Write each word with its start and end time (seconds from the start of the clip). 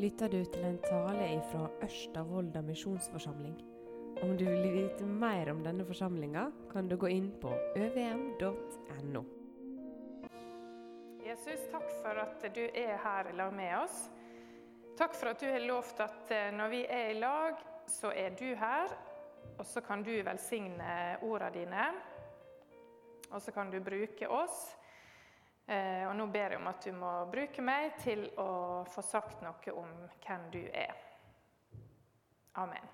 lytter 0.00 0.28
du 0.32 0.44
til 0.44 0.62
en 0.64 0.78
tale 0.80 1.26
fra 1.50 1.66
Ørsta 1.84 2.22
misjonsforsamling. 2.64 3.56
Om 4.22 4.36
du 4.38 4.46
vil 4.46 4.72
vite 4.72 5.04
mer 5.04 5.50
om 5.52 5.60
denne 5.64 5.84
forsamlinga, 5.84 6.46
kan 6.72 6.88
du 6.88 6.96
gå 6.96 7.10
inn 7.12 7.26
på 7.42 7.52
øvm.no. 7.76 9.22
Jesus, 11.26 11.66
takk 11.72 11.92
for 12.00 12.22
at 12.22 12.48
du 12.54 12.62
er 12.64 12.96
her 13.04 13.32
lag 13.36 13.52
med 13.52 13.76
oss. 13.82 14.08
Takk 14.96 15.14
for 15.14 15.34
at 15.34 15.40
du 15.40 15.50
har 15.52 15.66
lovt 15.68 16.00
at 16.00 16.32
eh, 16.32 16.48
når 16.56 16.72
vi 16.72 16.80
er 16.88 17.12
i 17.12 17.20
lag, 17.20 17.60
så 17.86 18.12
er 18.16 18.32
du 18.40 18.48
her. 18.56 18.96
Og 19.58 19.66
så 19.66 19.84
kan 19.84 20.02
du 20.02 20.14
velsigne 20.24 21.18
ordene 21.22 21.52
dine. 21.58 21.86
Og 23.30 23.42
så 23.42 23.52
kan 23.52 23.70
du 23.70 23.82
bruke 23.84 24.28
oss 24.28 24.70
og 25.70 26.16
nå 26.18 26.26
ber 26.34 26.56
jeg 26.56 26.58
om 26.58 26.66
at 26.66 26.82
du 26.82 26.90
må 26.98 27.10
bruke 27.30 27.62
meg 27.62 27.92
til 28.02 28.24
å 28.42 28.82
få 28.90 29.04
sagt 29.06 29.44
noe 29.44 29.74
om 29.78 29.92
hvem 30.24 30.48
du 30.50 30.62
er. 30.66 30.96
Amen. 32.58 32.88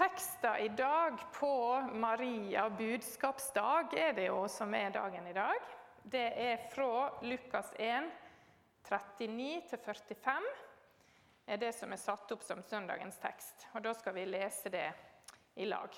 Teksten 0.00 0.56
i 0.56 0.68
dag 0.68 1.18
på 1.34 1.80
Maria 1.92 2.68
budskapsdag 2.70 3.98
er 3.98 4.14
det 4.16 4.30
jo 4.30 4.46
som 4.48 4.74
er 4.74 4.94
dagen 4.94 5.26
i 5.26 5.34
dag. 5.36 5.58
Det 6.02 6.28
er 6.40 6.62
fra 6.70 7.10
Lukas 7.26 7.74
1, 7.76 8.06
39-45 8.88 10.46
er 11.50 11.58
det 11.60 11.72
som 11.74 11.92
er 11.92 12.00
satt 12.00 12.32
opp 12.32 12.42
som 12.46 12.62
søndagens 12.62 13.18
tekst. 13.20 13.66
Og 13.74 13.82
Da 13.82 13.92
skal 13.94 14.14
vi 14.14 14.24
lese 14.30 14.70
det 14.70 14.86
i 15.60 15.66
lag. 15.66 15.90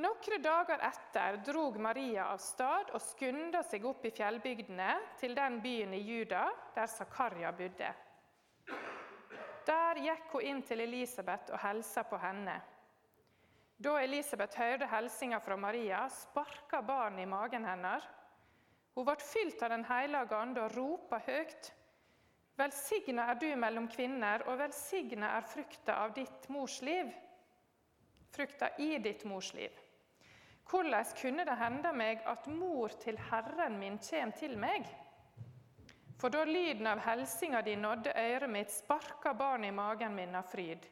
Noen 0.00 0.40
dager 0.40 0.80
etter 0.80 1.36
drog 1.44 1.74
Maria 1.76 2.30
av 2.32 2.38
stad 2.40 2.88
og 2.96 3.02
skunda 3.04 3.60
seg 3.66 3.84
opp 3.84 4.06
i 4.08 4.12
fjellbygdene, 4.16 4.94
til 5.20 5.34
den 5.36 5.58
byen 5.60 5.92
i 5.92 6.00
Juda 6.00 6.46
der 6.72 6.88
Zakaria 6.88 7.50
bodde. 7.52 7.90
Der 9.68 10.00
gikk 10.00 10.30
hun 10.32 10.46
inn 10.46 10.62
til 10.64 10.80
Elisabeth 10.86 11.52
og 11.52 11.60
hilsa 11.66 12.06
på 12.08 12.20
henne. 12.22 12.54
Da 13.76 13.98
Elisabeth 14.00 14.56
hørte 14.60 14.88
hilsinga 14.88 15.42
fra 15.44 15.58
Maria, 15.60 16.06
sparka 16.08 16.80
barnet 16.80 17.26
i 17.26 17.28
magen 17.28 17.68
hennes. 17.68 18.08
Hun 18.96 19.04
ble 19.04 19.18
fylt 19.20 19.60
av 19.62 19.74
Den 19.74 19.84
hellige 19.88 20.36
ande 20.38 20.64
og 20.64 20.78
ropa 20.78 21.20
høyt. 21.28 21.70
Velsigna 22.56 23.28
er 23.34 23.38
du 23.40 23.50
mellom 23.56 23.88
kvinner, 23.92 24.48
og 24.48 24.58
velsigna 24.64 25.36
er 25.36 25.46
frukta 25.52 26.00
av 26.06 26.16
ditt 26.16 26.48
mors 26.48 26.80
liv. 26.80 27.12
Frukta 28.32 28.72
i 28.80 28.96
ditt 28.98 29.28
mors 29.28 29.52
liv. 29.52 29.76
Hvordan 30.70 31.04
kunne 31.18 31.44
det 31.44 31.58
hende 31.58 31.92
meg 31.92 32.20
at 32.30 32.46
mor 32.46 32.92
til 33.02 33.18
Herren 33.30 33.78
min 33.78 33.98
kommer 33.98 34.36
til 34.38 34.56
meg? 34.58 34.86
For 36.20 36.30
da 36.30 36.44
lyden 36.44 36.86
av 36.86 37.00
helsinga 37.00 37.62
di 37.64 37.74
nådde 37.80 38.12
øret 38.14 38.50
mitt, 38.50 38.70
sparka 38.70 39.32
barnet 39.34 39.72
i 39.72 39.74
magen 39.74 40.14
min 40.14 40.36
av 40.36 40.46
fryd. 40.52 40.84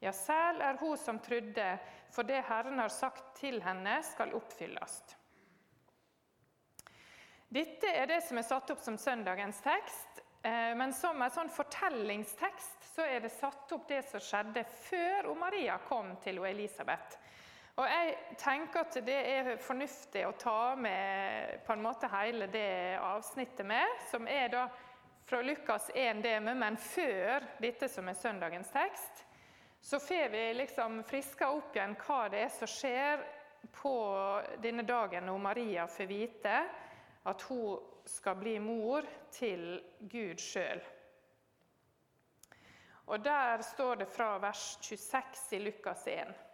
Ja, 0.00 0.12
sæl 0.12 0.60
er 0.62 0.78
hun 0.80 0.96
som 0.96 1.18
trodde, 1.18 1.66
for 2.12 2.22
det 2.22 2.44
Herren 2.48 2.78
har 2.78 2.92
sagt 2.92 3.34
til 3.40 3.58
henne, 3.64 3.98
skal 4.04 4.34
oppfylles. 4.36 5.00
Dette 7.50 7.90
er 7.90 8.06
det 8.06 8.20
som 8.22 8.38
er 8.38 8.46
satt 8.46 8.70
opp 8.70 8.82
som 8.84 8.96
søndagens 8.98 9.58
tekst. 9.64 10.22
Eh, 10.42 10.72
men 10.78 10.92
som 10.96 11.20
en 11.20 11.32
sånn 11.34 11.50
fortellingstekst 11.52 12.86
så 12.94 13.04
er 13.04 13.24
det 13.24 13.32
satt 13.34 13.72
opp 13.74 13.88
det 13.88 14.04
som 14.08 14.22
skjedde 14.22 14.62
før 14.86 15.34
Maria 15.36 15.76
kom 15.88 16.14
til 16.24 16.38
Elisabeth. 16.48 17.18
Og 17.80 17.86
jeg 17.88 18.16
tenker 18.36 18.82
at 18.84 18.96
det 19.06 19.16
er 19.16 19.46
fornuftig 19.64 20.26
å 20.28 20.34
ta 20.36 20.74
med 20.76 21.62
på 21.64 21.72
en 21.72 21.80
måte 21.80 22.10
hele 22.12 22.44
det 22.52 22.98
avsnittet 23.00 23.64
med, 23.64 23.94
som 24.10 24.26
er 24.28 24.50
da 24.52 24.66
fra 25.24 25.40
Lukas 25.40 25.86
1 25.94 26.20
deme, 26.20 26.52
men 26.60 26.76
før 26.76 27.46
dette 27.62 27.88
som 27.88 28.10
er 28.10 28.18
søndagens 28.20 28.68
tekst. 28.74 29.22
Så 29.80 29.96
får 30.02 30.28
vi 30.28 30.42
liksom 30.58 30.98
friska 31.08 31.48
opp 31.54 31.72
igjen 31.78 31.96
hva 32.02 32.18
det 32.28 32.42
er 32.44 32.52
som 32.52 32.68
skjer 32.68 33.24
på 33.72 33.94
denne 34.60 34.84
dagen 34.84 35.24
når 35.30 35.40
Maria 35.46 35.88
får 35.88 36.10
vite 36.10 36.58
at 37.32 37.46
hun 37.48 37.80
skal 38.04 38.36
bli 38.42 38.58
mor 38.60 39.08
til 39.32 39.80
Gud 40.04 40.36
sjøl. 40.36 40.84
Og 43.08 43.24
Der 43.24 43.64
står 43.64 44.04
det 44.04 44.12
fra 44.12 44.34
vers 44.38 44.76
26 44.84 45.52
i 45.56 45.64
Lukas 45.64 46.06
1. 46.06 46.49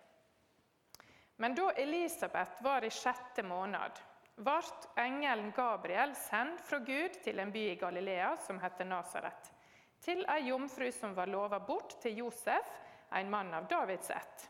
Men 1.36 1.54
da 1.54 1.70
Elisabeth 1.72 2.62
var 2.64 2.84
i 2.84 2.90
sjette 2.90 3.42
måned, 3.44 3.98
ble 4.36 4.60
engelen 5.00 5.52
Gabriel 5.56 6.14
sendt 6.16 6.60
fra 6.64 6.78
Gud 6.84 7.18
til 7.24 7.40
en 7.40 7.52
by 7.52 7.64
i 7.72 7.78
Galilea 7.80 8.34
som 8.40 8.60
heter 8.60 8.88
Nasaret, 8.88 9.52
til 10.00 10.24
ei 10.32 10.48
jomfru 10.48 10.88
som 10.92 11.14
var 11.16 11.28
lova 11.28 11.60
bort 11.60 11.98
til 12.00 12.22
Josef, 12.22 12.72
en 13.12 13.30
mann 13.30 13.52
av 13.54 13.68
Davids 13.68 14.10
ett. 14.10 14.48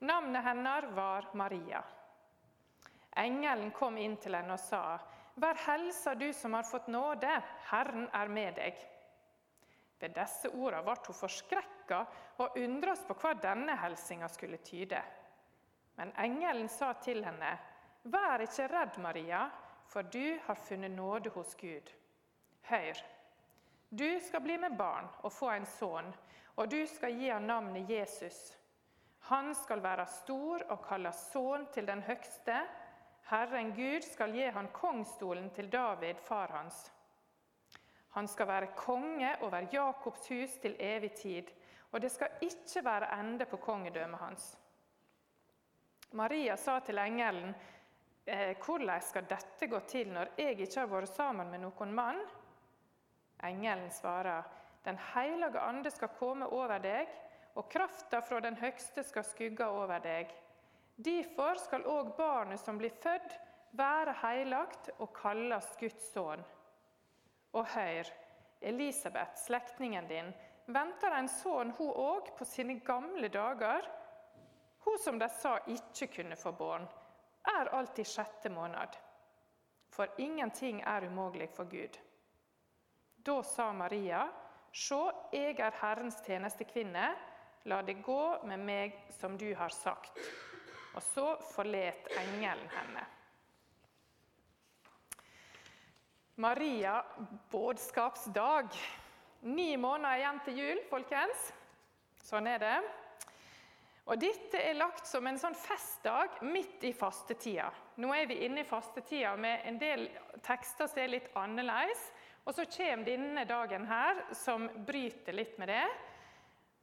Navnet 0.00 0.44
hennes 0.44 0.84
var 0.96 1.28
Maria. 1.34 1.82
Engelen 3.16 3.70
kom 3.76 3.98
inn 3.98 4.16
til 4.16 4.34
henne 4.38 4.56
og 4.56 4.62
sa, 4.62 4.98
Vær 5.40 5.56
helsa, 5.66 6.14
du 6.14 6.32
som 6.32 6.54
har 6.56 6.66
fått 6.68 6.88
nåde, 6.88 7.30
Herren 7.70 8.08
er 8.12 8.28
med 8.28 8.56
deg. 8.56 8.80
Ved 10.00 10.16
disse 10.16 10.48
ordene 10.48 10.82
ble 10.84 10.96
hun 11.06 11.16
forskrekka 11.16 12.00
og 12.40 12.56
undres 12.60 13.04
på 13.08 13.16
hva 13.20 13.34
denne 13.40 13.76
helsinga 13.80 14.28
skulle 14.32 14.60
tyde. 14.64 15.00
Men 16.00 16.12
engelen 16.16 16.68
sa 16.68 16.94
til 16.96 17.18
henne, 17.24 17.48
Vær 18.08 18.40
ikke 18.40 18.70
redd, 18.72 18.94
Maria, 19.04 19.42
for 19.84 20.06
du 20.08 20.38
har 20.46 20.56
funnet 20.56 20.94
nåde 20.94 21.28
hos 21.34 21.50
Gud. 21.60 21.90
Hør, 22.70 23.00
du 23.90 24.06
skal 24.24 24.40
bli 24.40 24.56
med 24.62 24.78
barn 24.78 25.10
og 25.20 25.32
få 25.32 25.50
en 25.52 25.66
sønn, 25.68 26.08
og 26.56 26.70
du 26.72 26.78
skal 26.88 27.18
gi 27.20 27.28
ham 27.28 27.44
navnet 27.44 27.90
Jesus. 27.92 28.38
Han 29.28 29.52
skal 29.54 29.82
være 29.84 30.06
stor 30.08 30.64
og 30.70 30.80
kalles 30.86 31.20
sønn 31.34 31.68
til 31.74 31.90
den 31.92 32.00
høgste. 32.08 32.56
Herren 33.28 33.74
Gud 33.76 34.08
skal 34.08 34.32
gi 34.32 34.48
han 34.56 34.72
kongstolen 34.72 35.52
til 35.52 35.68
David, 35.68 36.24
far 36.24 36.56
hans. 36.56 36.80
Han 38.16 38.28
skal 38.28 38.48
være 38.48 38.72
konge 38.72 39.36
over 39.42 39.68
Jakobs 39.68 40.32
hus 40.32 40.56
til 40.64 40.80
evig 40.80 41.12
tid, 41.20 41.52
og 41.92 42.00
det 42.00 42.10
skal 42.16 42.40
ikke 42.40 42.84
være 42.88 43.12
ende 43.20 43.44
på 43.44 43.60
kongedømmet 43.60 44.24
hans. 44.24 44.50
Maria 46.12 46.56
sa 46.56 46.80
til 46.80 46.98
engelen, 46.98 47.54
eh, 48.26 48.54
'Hvordan 48.56 49.02
skal 49.02 49.26
dette 49.28 49.66
gå 49.66 49.80
til 49.86 50.12
når 50.12 50.28
jeg 50.36 50.60
ikke 50.60 50.80
har 50.80 50.86
vært 50.86 51.08
sammen 51.08 51.50
med 51.50 51.60
noen 51.60 51.94
mann?' 51.94 52.26
Engelen 53.42 53.90
svarer, 53.90 54.42
'Den 54.84 54.98
hellige 55.14 55.60
ande 55.60 55.90
skal 55.90 56.08
komme 56.08 56.46
over 56.46 56.78
deg, 56.78 57.08
og 57.54 57.68
krafta 57.68 58.20
fra 58.20 58.40
den 58.40 58.56
høgste 58.56 59.02
skal 59.02 59.24
skygge 59.24 59.66
over 59.66 59.98
deg.' 59.98 60.34
Derfor 60.96 61.54
skal 61.54 61.86
òg 61.88 62.16
barnet 62.16 62.60
som 62.60 62.78
blir 62.78 62.90
født, 62.90 63.38
være 63.72 64.12
heilagt 64.22 64.90
og 64.98 65.14
kalles 65.14 65.76
Guds 65.80 66.12
sønn. 66.12 66.42
Og 67.52 67.66
hør, 67.66 68.10
Elisabeth, 68.60 69.36
slektningen 69.36 70.08
din, 70.08 70.34
venter 70.66 71.14
en 71.16 71.28
sønn, 71.28 71.70
hun 71.78 71.94
òg, 71.94 72.36
på 72.36 72.44
sine 72.44 72.80
gamle 72.84 73.28
dager. 73.28 73.86
Hun 74.84 74.98
som 74.98 75.18
de 75.18 75.28
sa 75.28 75.58
ikke 75.68 76.06
kunne 76.16 76.36
få 76.36 76.52
barn, 76.56 76.86
er 77.58 77.72
alltid 77.76 78.06
sjette 78.06 78.52
måned. 78.52 78.96
For 79.90 80.08
ingenting 80.18 80.82
er 80.86 81.06
umulig 81.08 81.50
for 81.50 81.64
Gud. 81.64 81.98
Da 83.26 83.42
sa 83.42 83.72
Maria, 83.72 84.28
Se, 84.72 84.98
jeg 85.32 85.58
er 85.58 85.74
Herrens 85.80 86.20
tjenestekvinne, 86.22 87.08
la 87.66 87.80
det 87.82 87.96
gå 88.06 88.22
med 88.46 88.62
meg 88.62 89.00
som 89.18 89.34
du 89.38 89.48
har 89.58 89.72
sagt. 89.74 90.20
Og 90.94 91.02
så 91.02 91.24
forlet 91.50 92.06
engelen 92.20 92.70
henne. 92.76 93.02
Maria 96.40 97.02
bådskapsdag. 97.50 98.70
Ni 99.42 99.76
måneder 99.76 100.22
igjen 100.22 100.40
til 100.44 100.62
jul, 100.62 100.80
folkens. 100.88 101.50
Sånn 102.24 102.46
er 102.48 102.62
det. 102.62 102.78
Og 104.10 104.18
Dette 104.18 104.58
er 104.58 104.74
lagt 104.74 105.06
som 105.06 105.26
en 105.30 105.38
sånn 105.38 105.54
festdag 105.54 106.40
midt 106.42 106.82
i 106.88 106.90
fastetida. 106.96 107.68
Nå 108.02 108.10
er 108.10 108.26
vi 108.26 108.40
inne 108.42 108.64
i 108.64 108.66
fastetida 108.66 109.36
med 109.38 109.62
en 109.70 109.78
del 109.78 110.08
tekster 110.42 110.90
som 110.90 110.98
er 110.98 111.12
litt 111.12 111.28
annerledes. 111.38 112.02
Og 112.42 112.56
så 112.56 112.64
kommer 112.66 113.06
denne 113.06 113.44
dagen 113.46 113.86
her, 113.86 114.24
som 114.34 114.66
bryter 114.86 115.36
litt 115.38 115.54
med 115.62 115.70
det. 115.70 115.84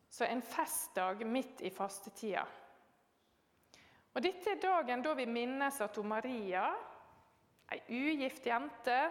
Så 0.08 0.24
en 0.24 0.40
festdag 0.40 1.26
midt 1.28 1.66
i 1.68 1.74
fastetida. 1.76 2.46
Og 4.16 4.24
Dette 4.24 4.54
er 4.54 4.64
dagen 4.64 5.04
da 5.04 5.12
vi 5.20 5.28
minnes 5.28 5.82
at 5.84 6.00
Maria, 6.08 6.70
ei 7.76 7.82
ugift 7.92 8.48
jente 8.48 9.02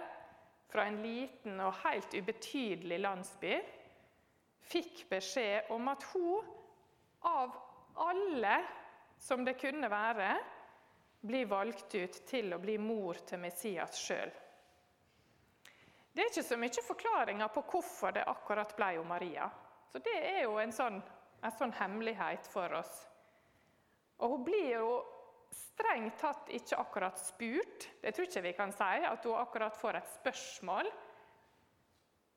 fra 0.72 0.88
en 0.88 1.02
liten 1.04 1.60
og 1.60 1.76
helt 1.84 2.16
ubetydelig 2.16 3.02
landsby, 3.04 3.60
fikk 4.66 5.04
beskjed 5.12 5.68
om 5.76 5.92
at 5.92 6.08
hun 6.14 6.54
av 7.28 7.52
alle 7.96 8.58
som 9.19 9.44
det 9.44 9.56
kunne 9.60 9.88
være, 9.90 10.31
blir 11.26 11.48
valgt 11.50 11.94
ut 11.94 12.19
til 12.28 12.52
å 12.54 12.60
bli 12.62 12.76
mor 12.78 13.19
til 13.26 13.40
Messias 13.43 13.98
sjøl. 13.98 14.32
Det 16.12 16.22
er 16.22 16.31
ikke 16.31 16.46
så 16.46 16.56
mye 16.60 16.84
forklaringer 16.87 17.50
på 17.52 17.62
hvorfor 17.72 18.14
det 18.16 18.25
akkurat 18.31 18.72
ble 18.76 18.94
jo 18.96 19.02
Maria. 19.04 19.50
Så 19.93 20.00
det 20.04 20.16
er 20.16 20.43
jo 20.46 20.56
en 20.60 20.72
sånn, 20.72 20.96
en 21.44 21.56
sånn 21.58 21.75
hemmelighet 21.76 22.48
for 22.48 22.72
oss. 22.78 22.94
Og 24.25 24.32
hun 24.32 24.46
blir 24.46 24.70
jo 24.78 24.92
strengt 25.52 26.16
tatt 26.20 26.49
ikke 26.56 26.78
akkurat 26.81 27.20
spurt. 27.20 27.88
Det 28.00 28.14
tror 28.16 28.28
ikke 28.28 28.44
vi 28.46 28.54
kan 28.56 28.72
si, 28.72 28.92
at 29.10 29.28
hun 29.28 29.37
akkurat 29.40 29.76
får 29.76 30.00
et 30.00 30.14
spørsmål. 30.14 30.88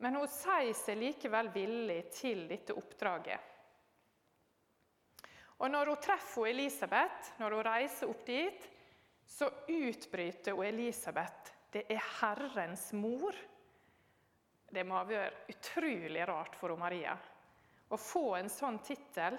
Men 0.04 0.20
hun 0.20 0.28
sier 0.32 0.76
seg 0.76 1.00
likevel 1.00 1.52
villig 1.56 2.02
til 2.16 2.46
dette 2.52 2.76
oppdraget. 2.76 3.49
Og 5.60 5.72
når 5.72 5.92
hun 5.92 6.04
treffer 6.04 6.50
Elisabeth, 6.50 7.34
når 7.40 7.58
hun 7.58 7.68
reiser 7.68 8.12
opp 8.12 8.26
dit, 8.28 8.68
så 9.30 9.50
utbryter 9.68 10.56
hun 10.56 10.66
Elisabeth 10.66 11.56
det 11.70 11.84
er 11.94 12.02
Herrens 12.20 12.90
mor. 12.98 13.36
Det 14.70 14.84
må 14.86 14.98
ha 14.98 15.06
vært 15.06 15.50
utrolig 15.54 16.24
rart 16.30 16.56
for 16.58 16.74
Maria 16.78 17.14
å 17.90 17.98
få 17.98 18.36
en 18.38 18.50
sånn 18.50 18.80
tittel. 18.86 19.38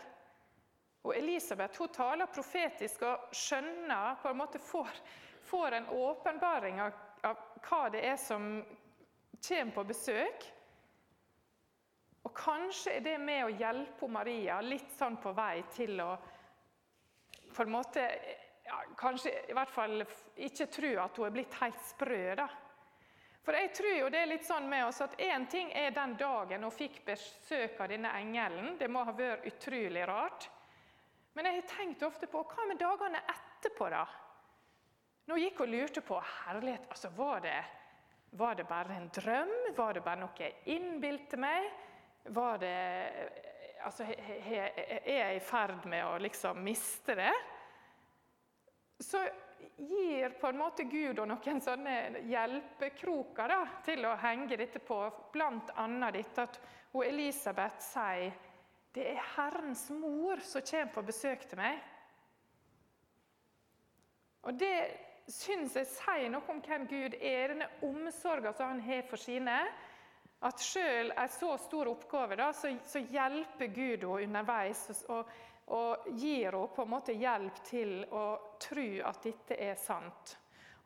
Og 1.07 1.15
Elisabeth 1.17 1.81
hun 1.81 1.93
taler 1.95 2.31
profetisk 2.31 3.05
og 3.09 3.35
skjønner, 3.35 4.19
på 4.23 4.31
en 4.31 4.41
måte 4.41 4.61
får, 4.63 4.91
får 5.49 5.79
en 5.79 5.91
åpenbaring 5.97 6.81
av, 6.83 6.97
av, 7.27 7.45
hva 7.67 7.83
det 7.95 8.03
er 8.11 8.19
som 8.21 8.51
kommer 9.41 9.75
på 9.75 9.87
besøk. 9.93 10.49
Og 12.27 12.35
kanskje 12.37 12.99
er 12.99 13.05
det 13.05 13.17
med 13.23 13.47
å 13.47 13.55
hjelpe 13.55 14.09
Maria 14.13 14.61
litt 14.65 14.93
sånn 14.97 15.17
på 15.23 15.33
vei 15.37 15.63
til 15.73 16.01
å 16.05 16.11
på 17.51 17.65
en 17.65 17.73
måte 17.73 18.05
ja, 18.65 18.83
Kanskje 18.97 19.33
i 19.51 19.55
hvert 19.57 19.73
fall 19.73 20.05
ikke 20.39 20.69
tro 20.71 20.91
at 21.03 21.17
hun 21.19 21.27
er 21.27 21.33
blitt 21.35 21.57
helt 21.59 21.81
sprø. 21.89 22.35
da. 22.39 22.47
For 23.43 23.57
jeg 23.57 23.73
tror 23.75 23.97
jo 23.97 24.11
det 24.13 24.21
er 24.21 24.31
litt 24.31 24.47
sånn 24.47 24.69
med 24.71 24.85
oss 24.87 25.01
at 25.03 25.17
Én 25.19 25.49
ting 25.51 25.73
er 25.75 25.91
den 25.97 26.15
dagen 26.21 26.63
hun 26.63 26.75
fikk 26.75 27.01
besøk 27.09 27.81
av 27.81 27.91
denne 27.91 28.13
engelen. 28.21 28.77
Det 28.79 28.89
må 28.89 29.03
ha 29.09 29.17
vært 29.17 29.49
utrolig 29.49 30.05
rart. 30.07 30.47
Men 31.35 31.49
jeg 31.49 31.61
har 31.61 31.69
tenkt 31.73 32.03
ofte 32.07 32.29
på 32.31 32.45
hva 32.45 32.67
med 32.69 32.79
dagene 32.79 33.23
etterpå, 33.33 33.89
da? 33.91 34.05
Nå 35.31 35.39
gikk 35.39 35.61
hun 35.63 35.69
og 35.69 35.75
lurte 35.75 36.03
på 36.03 36.19
herlighet, 36.21 36.89
altså 36.91 37.11
var 37.15 37.43
det, 37.45 37.59
var 38.39 38.57
det 38.59 38.67
bare 38.67 38.97
en 38.99 39.11
drøm? 39.15 39.53
Var 39.77 39.95
det 39.95 40.03
bare 40.03 40.21
noe 40.25 40.43
jeg 40.43 40.57
innbilte 40.75 41.39
meg? 41.41 41.69
Var 42.25 42.59
det 42.59 42.75
Altså, 43.81 44.05
er 44.05 45.07
jeg 45.09 45.37
i 45.37 45.41
ferd 45.41 45.87
med 45.89 46.05
å 46.05 46.19
liksom 46.21 46.59
miste 46.61 47.15
det? 47.17 47.33
Så 49.01 49.23
gir 49.81 50.35
på 50.37 50.51
en 50.51 50.59
måte 50.61 50.85
Gud 50.85 51.17
og 51.23 51.31
noen 51.31 51.63
sånne 51.65 52.21
hjelpekroker 52.29 53.49
da, 53.49 53.61
til 53.87 54.05
å 54.05 54.19
henge 54.21 54.59
dette 54.61 54.83
på, 54.85 54.99
bl.a. 55.33 55.87
dette 56.13 56.45
at 56.45 56.61
hun 56.93 57.07
Elisabeth 57.07 57.81
sier 57.81 58.37
det 58.93 59.07
er 59.13 59.27
Herrens 59.37 59.87
mor 59.95 60.41
som 60.43 60.65
kommer 60.67 60.93
på 60.93 61.07
besøk 61.07 61.45
til 61.49 61.61
meg. 61.61 61.79
Og 64.43 64.57
Det 64.59 64.77
syns 65.31 65.77
jeg 65.79 65.87
sier 65.93 66.31
noe 66.33 66.43
om 66.51 66.59
hvem 66.65 66.89
Gud 66.91 67.15
er, 67.15 67.53
denne 67.53 67.69
omsorgen 67.87 68.57
som 68.57 68.73
han 68.73 68.83
har 68.83 69.05
for 69.07 69.21
sine. 69.21 69.61
At 70.41 70.61
selv 70.61 71.13
en 71.21 71.29
så 71.29 71.53
stor 71.61 71.91
oppgave, 71.91 72.37
da, 72.41 72.53
så, 72.57 72.73
så 72.87 73.03
hjelper 73.05 73.67
Gud 73.67 74.05
henne 74.05 74.27
underveis. 74.29 75.05
og 75.09 75.29
og 75.71 76.07
gir 76.19 76.51
henne 76.51 76.69
på 76.75 76.83
en 76.83 76.91
måte 76.91 77.15
hjelp 77.15 77.59
til 77.67 78.01
å 78.11 78.25
tro 78.59 78.87
at 79.07 79.23
dette 79.23 79.55
er 79.55 79.77
sant. 79.79 80.33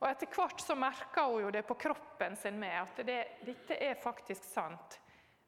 Og 0.00 0.08
Etter 0.10 0.28
hvert 0.28 0.60
så 0.60 0.76
merker 0.76 1.30
hun 1.30 1.46
jo 1.46 1.52
det 1.54 1.62
på 1.64 1.76
kroppen 1.80 2.36
sin 2.36 2.58
med 2.60 2.74
at 2.82 3.00
det, 3.06 3.20
dette 3.46 3.78
er 3.80 3.96
faktisk 3.96 4.44
sant. 4.44 4.98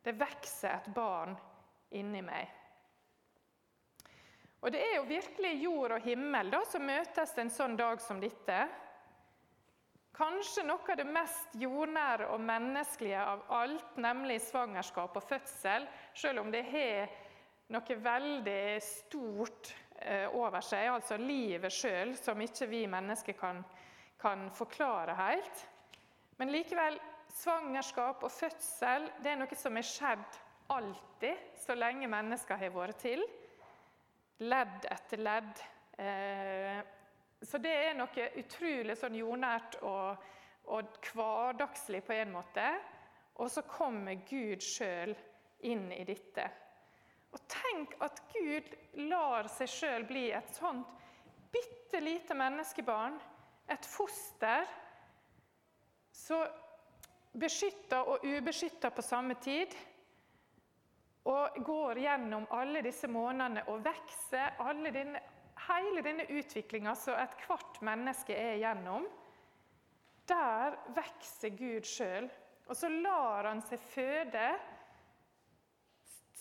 Det 0.01 0.15
vokser 0.17 0.79
et 0.79 0.89
barn 0.95 1.35
inni 1.99 2.23
meg. 2.25 2.49
Og 4.65 4.73
Det 4.73 4.81
er 4.81 4.97
jo 4.97 5.11
virkelig 5.11 5.53
jord 5.61 5.99
og 5.99 6.07
himmel 6.09 6.51
da, 6.51 6.63
som 6.65 6.87
møtes 6.89 7.37
en 7.39 7.53
sånn 7.53 7.77
dag 7.77 8.01
som 8.01 8.23
dette. 8.23 8.57
Kanskje 10.17 10.63
noe 10.65 10.81
av 10.89 10.97
det 10.97 11.05
mest 11.13 11.57
jordnære 11.61 12.31
og 12.33 12.41
menneskelige 12.41 13.21
av 13.21 13.43
alt, 13.53 13.99
nemlig 14.01 14.39
svangerskap 14.47 15.19
og 15.19 15.25
fødsel, 15.29 15.85
selv 16.17 16.41
om 16.41 16.53
det 16.55 16.63
har 16.71 17.11
noe 17.75 17.99
veldig 18.01 18.63
stort 18.81 19.75
eh, 20.01 20.25
over 20.33 20.65
seg, 20.65 20.89
altså 20.95 21.19
livet 21.21 21.75
sjøl, 21.75 22.15
som 22.17 22.41
ikke 22.41 22.71
vi 22.71 22.87
mennesker 22.89 23.37
kan, 23.37 23.61
kan 24.17 24.49
forklare 24.57 25.19
helt. 25.21 25.67
Men 26.41 26.55
likevel, 26.55 26.97
svangerskap 27.37 28.25
og 28.25 28.33
fødsel 28.33 29.11
det 29.21 29.35
er 29.35 29.41
noe 29.43 29.61
som 29.61 29.77
er 29.77 29.85
skjedd 29.85 30.43
alltid, 30.73 31.49
så 31.61 31.77
lenge 31.77 32.09
mennesker 32.09 32.65
har 32.65 32.73
vært 32.73 33.05
til. 33.05 33.21
Ledd 34.49 34.89
etter 34.97 35.21
ledd. 35.21 35.67
Eh, 36.01 36.81
så 37.43 37.59
det 37.61 37.73
er 37.73 37.97
noe 37.99 38.29
utrolig 38.41 38.97
sånn 38.97 39.17
jordnært 39.19 39.79
og, 39.85 40.23
og 40.73 41.01
hverdagslig 41.13 42.03
på 42.07 42.15
en 42.17 42.33
måte. 42.33 42.69
Og 43.37 43.51
så 43.53 43.67
kommer 43.69 44.17
Gud 44.29 44.65
sjøl 44.65 45.13
inn 45.69 45.91
i 45.93 46.05
dette. 46.09 46.47
Og 47.37 47.43
tenk 47.53 47.97
at 48.05 48.23
Gud 48.33 48.71
lar 49.11 49.49
seg 49.53 49.69
sjøl 49.69 50.07
bli 50.09 50.31
et 50.33 50.55
sånt 50.57 50.89
bitte 51.53 52.01
lite 52.01 52.35
menneskebarn, 52.35 53.19
et 53.69 53.87
foster, 53.87 54.67
så 56.13 56.41
beskytta 57.37 58.03
og 58.11 58.25
ubeskytta 58.25 58.91
på 58.91 59.05
samme 59.05 59.37
tid. 59.43 59.75
Og 61.27 61.57
går 61.67 61.99
gjennom 61.99 62.47
alle 62.55 62.85
disse 62.87 63.09
månedene 63.11 63.65
og 63.73 63.83
vokser. 63.85 64.61
Denne, 64.95 65.23
hele 65.67 66.03
denne 66.03 66.27
utviklinga 66.31 66.95
som 66.99 67.19
ethvert 67.19 67.81
menneske 67.85 68.35
er 68.37 68.59
gjennom. 68.61 69.07
Der 70.27 70.77
vokser 70.97 71.55
Gud 71.55 71.87
sjøl. 71.87 72.29
Og 72.67 72.75
så 72.75 72.91
lar 72.91 73.47
han 73.47 73.63
seg 73.63 73.83
føde 73.93 74.47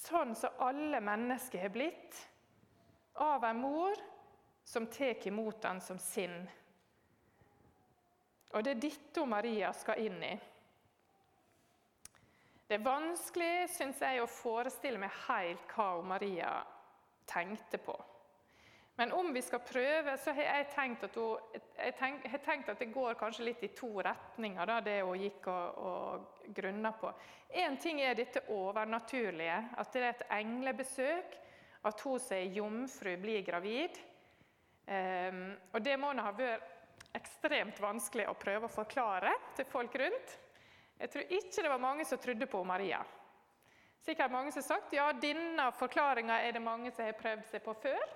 sånn 0.05 0.33
som 0.37 0.61
alle 0.61 1.01
mennesker 1.01 1.65
har 1.65 1.73
blitt, 1.73 2.17
av 3.21 3.45
en 3.47 3.61
mor 3.61 4.01
som 4.65 4.87
tar 4.91 5.27
imot 5.27 5.63
han 5.65 5.79
som 5.81 5.99
sin. 6.01 6.35
Og 8.53 8.63
det 8.63 8.75
er 8.75 8.83
dette 8.87 9.25
Maria 9.27 9.71
skal 9.73 10.01
inn 10.05 10.19
i. 10.23 10.33
Det 12.65 12.79
er 12.79 12.85
vanskelig 12.85 13.69
synes 13.75 14.01
jeg, 14.01 14.21
å 14.21 14.29
forestille 14.29 14.99
meg 15.01 15.13
helt 15.27 15.65
hva 15.75 15.89
Maria 16.01 16.51
tenkte 17.29 17.77
på. 17.77 17.95
Men 18.95 19.11
om 19.11 19.33
vi 19.33 19.41
skal 19.41 19.59
prøve, 19.59 20.13
så 20.17 20.31
har 20.31 20.45
jeg 20.47 20.67
tenkt 20.71 21.01
at, 21.03 21.17
hun, 21.19 21.63
jeg 21.75 21.95
tenk, 21.99 22.27
jeg 22.31 22.41
tenkt 22.45 22.69
at 22.71 22.79
det 22.79 22.93
går 22.93 23.17
kanskje 23.19 23.49
litt 23.49 23.63
i 23.67 23.73
to 23.75 23.89
retninger, 23.99 24.69
da, 24.69 24.77
det 24.83 25.01
hun 25.03 25.19
gikk 25.19 25.49
og, 25.51 25.81
og 25.89 26.53
grunna 26.55 26.93
på. 26.95 27.11
Én 27.59 27.75
ting 27.81 27.99
er 27.99 28.15
dette 28.15 28.45
overnaturlige, 28.55 29.57
at 29.75 29.91
det 29.91 30.03
er 30.03 30.13
et 30.13 30.23
englebesøk. 30.39 31.41
At 31.85 32.01
hun 32.01 32.17
som 32.23 32.37
er 32.37 32.55
jomfru, 32.55 33.11
blir 33.21 33.43
gravid. 33.45 33.99
Um, 34.87 35.51
og 35.73 35.83
det 35.85 35.99
må 36.01 36.13
ha 36.17 36.31
vært 36.33 36.71
ekstremt 37.15 37.77
vanskelig 37.81 38.25
å 38.29 38.37
prøve 38.39 38.67
å 38.67 38.73
forklare 38.73 39.33
til 39.57 39.67
folk 39.69 39.93
rundt. 40.01 40.39
Jeg 40.99 41.11
tror 41.11 41.35
ikke 41.37 41.63
det 41.63 41.71
var 41.71 41.83
mange 41.83 42.07
som 42.07 42.19
trodde 42.21 42.47
på 42.47 42.63
Maria. 42.63 43.03
Sikkert 44.05 44.31
mange 44.31 44.53
som 44.53 44.61
har 44.61 44.67
sagt 44.67 44.93
ja, 44.95 45.09
denne 45.17 45.67
forklaringa 45.75 46.39
er 46.45 46.55
det 46.55 46.63
mange 46.63 46.91
som 46.93 47.05
har 47.05 47.17
prøvd 47.19 47.47
seg 47.51 47.63
på 47.65 47.75
før. 47.83 48.15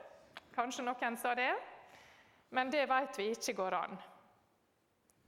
Kanskje 0.55 0.85
noen 0.85 1.17
sa 1.17 1.35
det, 1.35 1.51
men 2.49 2.71
det 2.73 2.85
vet 2.89 3.19
vi 3.19 3.29
ikke 3.33 3.57
går 3.59 3.77
an. 3.77 3.99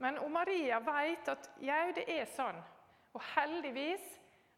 Men 0.02 0.18
Maria 0.32 0.80
vet 0.82 1.28
at 1.30 1.50
jau, 1.62 1.92
det 1.94 2.08
er 2.10 2.26
sånn. 2.26 2.58
Og 3.14 3.22
heldigvis 3.36 4.02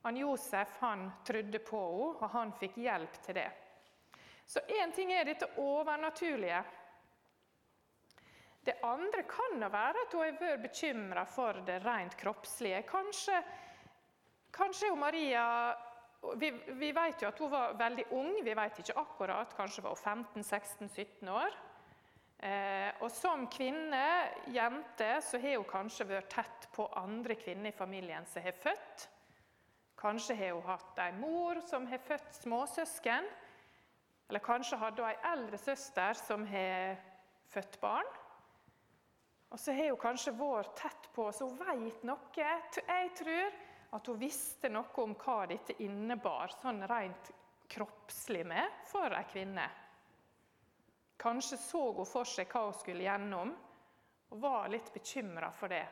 han 0.05 0.17
Josef 0.17 0.73
han 0.81 1.11
trodde 1.25 1.61
på 1.65 1.81
henne, 1.81 2.17
og 2.21 2.31
han 2.33 2.53
fikk 2.61 2.79
hjelp 2.81 3.21
til 3.25 3.39
det. 3.41 3.51
Så 4.45 4.61
én 4.69 4.93
ting 4.93 5.13
er 5.13 5.25
dette 5.25 5.49
overnaturlige. 5.61 6.63
Det 8.65 8.75
andre 8.85 9.23
kan 9.29 9.61
da 9.61 9.69
være 9.73 10.05
at 10.05 10.17
hun 10.17 10.25
har 10.25 10.37
vært 10.41 10.63
bekymra 10.65 11.25
for 11.29 11.61
det 11.67 11.79
rent 11.85 12.17
kroppslige. 12.21 12.83
Kanskje, 12.89 13.41
kanskje 14.53 14.93
Maria 14.97 15.47
vi, 16.41 16.51
vi, 16.81 16.91
vet 16.97 17.23
jo 17.23 17.29
at 17.29 17.41
hun 17.43 17.53
var 17.53 17.77
veldig 17.79 18.05
ung, 18.17 18.35
vi 18.45 18.57
vet 18.57 18.81
ikke 18.81 18.99
akkurat. 19.01 19.55
Kanskje 19.57 19.85
var 19.85 19.97
hun 19.97 20.25
15-16-17 20.43 21.31
år. 21.33 21.57
Eh, 22.45 22.91
og 23.01 23.11
som 23.13 23.47
kvinne, 23.49 24.05
jente, 24.53 25.11
så 25.25 25.41
har 25.41 25.57
hun 25.59 25.69
kanskje 25.69 26.09
vært 26.09 26.33
tett 26.35 26.69
på 26.75 26.87
andre 27.01 27.37
kvinner 27.41 27.71
i 27.71 27.77
familien 27.77 28.27
som 28.29 28.45
har 28.45 28.57
født. 28.61 29.09
Kanskje 30.01 30.37
har 30.37 30.53
hun 30.57 30.67
hatt 30.69 31.01
en 31.07 31.21
mor 31.23 31.63
som 31.69 31.87
har 31.89 32.03
født 32.05 32.43
småsøsken. 32.43 33.31
Eller 34.29 34.45
kanskje 34.45 34.81
hadde 34.81 35.05
hun 35.05 35.13
ei 35.13 35.33
eldre 35.33 35.61
søster 35.61 36.19
som 36.19 36.45
har 36.49 36.99
født 37.53 37.81
barn. 37.81 38.13
Og 39.55 39.61
så 39.61 39.73
har 39.77 39.93
hun 39.93 40.01
kanskje 40.03 40.35
vært 40.37 40.75
tett 40.81 41.09
på, 41.15 41.29
så 41.33 41.47
hun 41.47 41.61
vet 41.61 42.05
noe. 42.05 42.19
Jeg 42.37 43.13
tror 43.21 43.59
at 43.95 44.07
hun 44.11 44.19
visste 44.19 44.69
noe 44.73 45.03
om 45.03 45.15
hva 45.19 45.45
dette 45.47 45.77
innebar, 45.83 46.53
sånn 46.61 46.83
rent 46.91 47.31
kroppslig 47.71 48.45
med, 48.47 48.81
for 48.91 49.15
ei 49.15 49.25
kvinne. 49.31 49.67
Kanskje 51.21 51.59
så 51.63 51.85
hun 51.95 52.09
for 52.09 52.29
seg 52.29 52.51
hva 52.51 52.67
hun 52.67 52.79
skulle 52.79 53.07
gjennom, 53.07 53.53
og 54.35 54.41
var 54.43 54.73
litt 54.73 54.91
bekymra 54.95 55.53
for 55.55 55.71
det. 55.71 55.85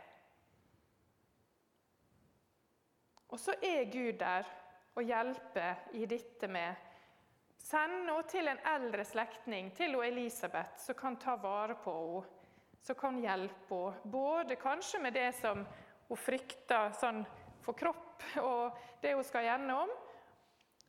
Og 3.33 3.41
så 3.41 3.55
er 3.65 3.87
Gud 3.89 4.19
der 4.21 4.49
og 4.93 5.07
hjelper 5.09 5.87
i 5.97 6.07
dette 6.07 6.49
med 6.53 6.89
Send 7.63 7.93
henne 7.95 8.17
til 8.27 8.51
en 8.51 8.59
eldre 8.67 9.05
slektning, 9.07 9.69
til 9.79 9.95
Elisabeth, 10.03 10.81
som 10.83 10.97
kan 10.99 11.15
ta 11.23 11.37
vare 11.39 11.77
på 11.79 11.93
henne 11.95 12.41
som 12.83 12.99
kan 12.99 13.21
hjelpe 13.23 13.77
henne. 13.79 14.11
Både 14.11 14.57
kanskje 14.57 14.99
med 14.99 15.15
det 15.15 15.31
som 15.39 15.63
hun 16.09 16.19
frykter 16.19 16.91
sånn 16.99 17.23
for 17.63 17.79
kropp 17.79 18.25
og 18.43 18.79
det 19.03 19.15
hun 19.17 19.27
skal 19.27 19.47
gjennom, 19.47 19.93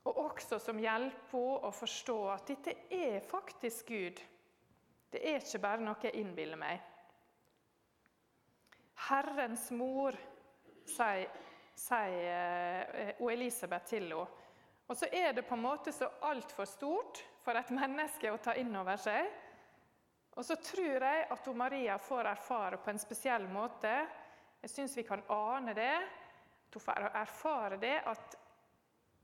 og 0.04 0.18
også 0.26 0.60
som 0.60 0.80
hjelper 0.82 1.38
henne 1.38 1.70
å 1.70 1.72
forstå 1.74 2.18
at 2.34 2.50
dette 2.50 2.76
er 2.92 3.22
faktisk 3.24 3.88
Gud. 3.88 4.20
Det 5.14 5.22
er 5.22 5.40
ikke 5.40 5.62
bare 5.64 5.86
noe 5.86 6.02
jeg 6.04 6.18
innbiller 6.20 6.60
meg. 6.60 6.82
Herrens 9.08 9.70
mor, 9.76 10.16
sier, 10.86 11.30
eh, 11.88 13.14
Elisabeth 13.20 13.86
til 13.90 14.10
henne. 14.10 14.40
Og 14.88 14.98
så 15.00 15.08
er 15.12 15.32
det 15.34 15.46
på 15.48 15.56
en 15.56 15.64
måte 15.64 15.94
så 15.96 16.10
altfor 16.28 16.68
stort 16.68 17.24
for 17.44 17.56
et 17.56 17.72
menneske 17.72 18.32
å 18.32 18.42
ta 18.44 18.56
inn 18.60 18.76
over 18.76 19.00
seg. 19.00 19.30
Og 20.36 20.46
så 20.46 20.58
tror 20.60 21.06
jeg 21.06 21.28
at 21.32 21.48
Maria 21.56 21.98
får 22.02 22.30
erfare 22.34 22.78
på 22.82 22.92
en 22.92 23.00
spesiell 23.00 23.46
måte 23.48 23.92
Jeg 24.64 24.72
syns 24.72 24.98
vi 24.98 25.04
kan 25.04 25.24
ane 25.30 25.74
det. 25.76 25.96
Hun 26.74 26.82
får 26.82 27.10
erfare 27.14 27.78
det 27.78 28.02
at 28.10 28.38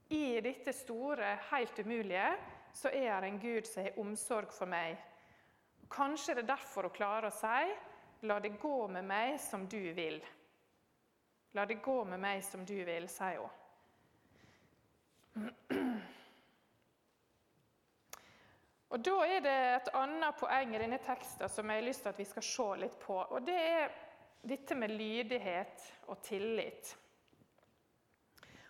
i 0.10 0.41
dette 0.41 0.74
store, 0.74 1.38
helt 1.51 1.79
umulige, 1.79 2.38
så 2.74 2.89
er 2.89 3.22
det 3.22 3.27
en 3.27 3.39
Gud 3.39 3.68
som 3.68 3.84
har 3.84 4.00
omsorg 4.01 4.53
for 4.53 4.70
meg. 4.70 4.98
Kanskje 5.89 6.34
det 6.38 6.44
er 6.44 6.53
derfor 6.56 6.82
hun 6.89 6.94
klarer 6.94 7.27
å 7.29 7.34
si 7.34 7.75
'La 8.22 8.39
det 8.39 8.60
gå 8.60 8.88
med 8.88 9.06
meg 9.06 9.39
som 9.39 9.68
du 9.68 9.94
vil'. 9.94 10.25
La 11.53 11.65
det 11.65 11.82
gå 11.82 12.03
med 12.03 12.20
meg 12.20 12.44
som 12.44 12.65
du 12.65 12.84
vil, 12.86 13.08
sier 13.10 13.39
hun. 13.39 13.50
Og 18.89 19.06
Da 19.06 19.25
er 19.25 19.39
det 19.39 19.75
et 19.75 19.89
annet 19.94 20.38
poeng 20.39 20.75
i 20.75 20.79
denne 20.82 20.98
teksten 20.98 21.50
som 21.50 21.70
jeg 21.70 21.77
har 21.77 21.86
lyst 21.88 22.01
til 22.01 22.10
at 22.10 22.20
vi 22.20 22.25
skal 22.25 22.44
se 22.44 22.75
litt 22.82 23.00
på. 23.00 23.13
og 23.22 23.46
Det 23.46 23.56
er 23.56 23.91
dette 24.41 24.75
med 24.75 24.89
lydighet 24.91 25.94
og 26.08 26.22
tillit. 26.24 26.98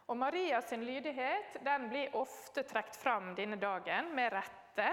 Og 0.09 0.17
Marias 0.17 0.71
lydighet 0.71 1.59
den 1.61 1.89
blir 1.89 2.15
ofte 2.17 2.63
trukket 2.65 2.95
fram 2.97 3.35
denne 3.37 3.59
dagen, 3.61 4.09
med 4.15 4.33
rette. 4.33 4.87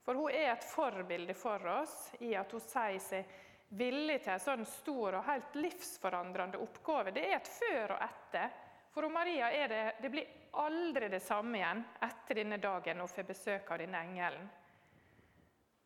For 0.00 0.16
hun 0.16 0.32
er 0.32 0.54
et 0.54 0.64
forbilde 0.64 1.34
for 1.36 1.66
oss 1.68 2.14
i 2.24 2.32
at 2.38 2.52
hun 2.56 2.64
sier 2.64 3.02
seg 3.04 3.34
villig 3.76 4.22
til 4.24 4.32
en 4.32 4.40
sånn 4.40 4.64
stor 4.64 5.18
og 5.18 5.26
helt 5.26 5.58
livsforandrende 5.60 6.62
oppgave. 6.64 7.12
Det 7.12 7.26
er 7.28 7.36
et 7.36 7.50
før 7.58 7.92
og 7.98 8.06
etter. 8.06 8.56
For 8.94 9.10
Maria 9.12 9.50
det, 9.68 9.82
det 10.00 10.12
blir 10.16 10.32
aldri 10.64 11.12
det 11.12 11.20
samme 11.20 11.60
igjen 11.60 11.84
etter 12.08 12.40
denne 12.40 12.56
dagen 12.62 13.04
hun 13.04 13.12
får 13.12 13.28
besøk 13.28 13.70
av 13.74 13.84
denne 13.84 14.00
engelen. 14.00 14.48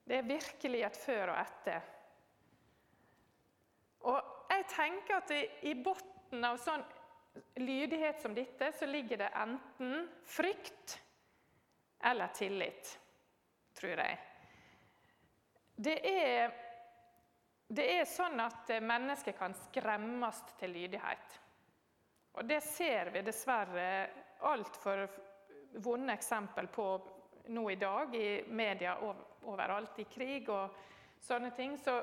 Det 0.06 0.20
er 0.20 0.30
virkelig 0.30 0.86
et 0.86 1.02
før 1.02 1.34
og 1.34 1.42
etter. 1.42 1.92
Og 4.06 4.50
jeg 4.54 4.70
tenker 4.70 5.18
at 5.18 5.38
i 5.66 5.74
bunnen 5.74 6.46
av 6.46 6.62
sånn 6.62 6.86
lydighet 7.60 8.20
som 8.20 8.34
dette, 8.34 8.72
så 8.72 8.86
ligger 8.86 9.22
det 9.22 9.30
enten 9.34 10.08
frykt 10.24 10.98
eller 12.04 12.26
tillit, 12.26 12.98
tror 13.78 14.02
jeg. 14.02 14.18
Det 15.76 15.96
er, 16.08 16.52
det 17.68 17.86
er 17.94 18.08
sånn 18.08 18.40
at 18.42 18.70
mennesker 18.82 19.36
kan 19.38 19.54
skremmes 19.68 20.42
til 20.58 20.74
lydighet. 20.74 21.38
Og 22.32 22.48
det 22.48 22.60
ser 22.64 23.12
vi 23.12 23.22
dessverre 23.24 23.86
altfor 24.48 25.06
vonde 25.84 26.14
eksempel 26.16 26.68
på 26.72 26.86
nå 27.52 27.64
i 27.70 27.76
dag 27.76 28.14
i 28.16 28.42
media 28.48 28.96
overalt. 29.02 29.98
I 29.98 30.08
krig 30.08 30.48
og 30.52 30.76
sånne 31.20 31.52
ting. 31.56 31.76
Så, 31.80 31.98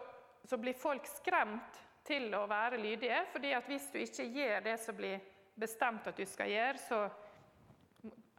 så 0.46 0.58
blir 0.58 0.78
folk 0.78 1.08
skremt 1.10 1.80
til 2.10 2.34
å 2.36 2.46
være 2.50 2.82
lydige. 2.82 3.24
fordi 3.32 3.54
at 3.54 3.68
hvis 3.70 3.90
du 3.94 4.00
ikke 4.02 4.28
gjør 4.34 4.64
det 4.66 4.78
som 4.82 4.98
blir 4.98 5.20
bestemt 5.60 6.08
at 6.08 6.18
du 6.18 6.26
skal 6.26 6.50
gjøre, 6.50 6.78
så 6.88 7.10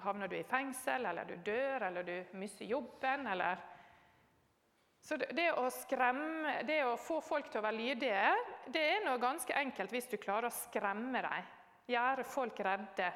havner 0.01 0.29
du 0.29 0.37
i 0.37 0.47
fengsel, 0.49 1.07
eller 1.07 1.25
du 1.25 1.37
dør, 1.45 1.87
eller 1.87 2.03
du 2.03 2.37
mister 2.41 2.65
jobben, 2.65 3.27
eller 3.27 3.57
så 5.01 5.17
det 5.17 5.47
å 5.57 5.65
skremme, 5.73 6.59
det 6.69 6.83
å 6.85 6.97
få 7.01 7.23
folk 7.25 7.49
til 7.49 7.63
å 7.63 7.65
være 7.65 7.79
lydige, 7.79 8.35
det 8.69 8.83
er 8.97 9.07
noe 9.07 9.21
ganske 9.21 9.55
enkelt 9.57 9.95
hvis 9.95 10.11
du 10.13 10.19
klarer 10.21 10.51
å 10.51 10.59
skremme 10.67 11.23
dem 11.25 11.49
gjøre 11.91 12.27
folk 12.29 12.61
redde. 12.65 13.09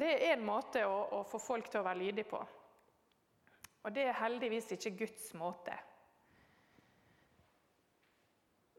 Det 0.00 0.10
er 0.10 0.34
en 0.34 0.44
måte 0.46 0.84
å, 0.86 1.00
å 1.18 1.24
få 1.28 1.40
folk 1.42 1.68
til 1.70 1.82
å 1.82 1.86
være 1.86 2.00
lydige 2.00 2.28
på. 2.30 2.40
Og 3.84 3.92
det 3.92 4.06
er 4.08 4.16
heldigvis 4.22 4.70
ikke 4.76 4.94
Guds 5.02 5.32
måte. 5.36 5.74